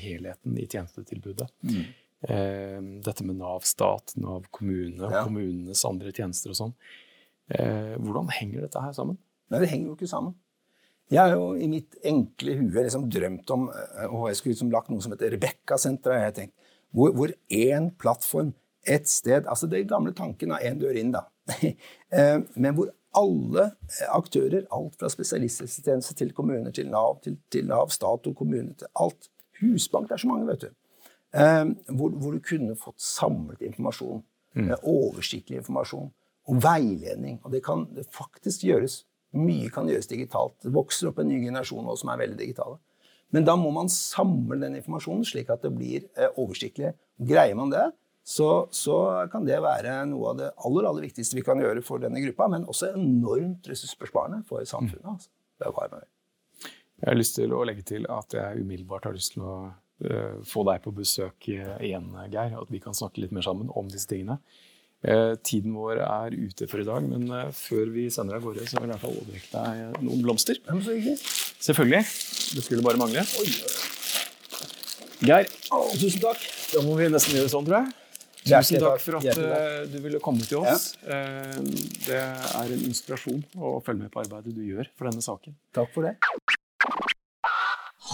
[0.00, 1.44] helheten i tjenestetilbudet.
[1.60, 1.82] Mm.
[2.28, 5.24] Ehm, dette med Nav stat, Nav kommune, ja.
[5.26, 6.78] kommunenes andre tjenester og sånn.
[7.44, 9.18] hvordan henger dette her sammen?
[9.52, 10.34] Nei, Det henger jo ikke sammen.
[11.12, 14.88] Jeg har jo i mitt enkle hue liksom drømt om og jeg skulle liksom lagt
[14.88, 16.40] noe som heter Rebekka-senteret.
[16.94, 18.54] Hvor én plattform,
[18.86, 21.26] ett sted altså Det gamle tanken av én dør inn, da.
[22.56, 23.68] Men hvor alle
[24.10, 28.90] aktører, alt fra spesialisthelsetjeneste til kommuner, til Nav, til, til Nav, stat og kommune, til
[29.00, 29.30] alt.
[29.60, 30.72] Husbank, det er så mange, vet du.
[31.34, 34.22] Eh, hvor, hvor, du kunne fått samlet informasjon.
[34.54, 34.68] Mm.
[34.70, 36.12] Eh, oversiktlig informasjon.
[36.50, 37.40] Og veiledning.
[37.42, 39.02] Og det kan det faktisk gjøres.
[39.34, 40.56] Mye kan gjøres digitalt.
[40.62, 42.78] Det vokser opp en ny generasjon nå som er veldig digitale.
[43.34, 46.94] Men da må man samle den informasjonen slik at det blir eh, oversiktlig.
[47.18, 47.88] Greier man det,
[48.24, 48.96] så, så,
[49.32, 52.46] kan det være noe av det aller, aller viktigste vi kan gjøre for denne gruppa,
[52.52, 55.04] men også enormt ressursbesparende for samfunnet.
[55.04, 55.32] Altså.
[55.60, 56.04] Det bare
[57.04, 59.54] jeg har lyst til å legge til at jeg umiddelbart har lyst til å
[60.44, 62.56] få deg på besøk igjen, Geir.
[62.60, 64.40] At vi kan snakke litt mer sammen om disse tingene.
[65.04, 68.68] Uh, tiden vår er ute for i dag, men før vi sender deg av gårde,
[68.70, 70.60] så vil jeg i hvert fall overrekke deg noen blomster.
[71.60, 72.04] Selvfølgelig.
[72.56, 73.24] Det skulle bare mangle.
[75.24, 75.52] Geir,
[76.00, 76.40] tusen takk.
[76.72, 77.92] Da må vi nesten gjøre sånn, tror jeg.
[78.44, 79.38] Tusen takk for at
[79.88, 80.90] du ville komme til oss.
[81.04, 85.56] Det er en inspirasjon å følge med på arbeidet du gjør for denne saken.
[85.76, 86.16] Takk for det.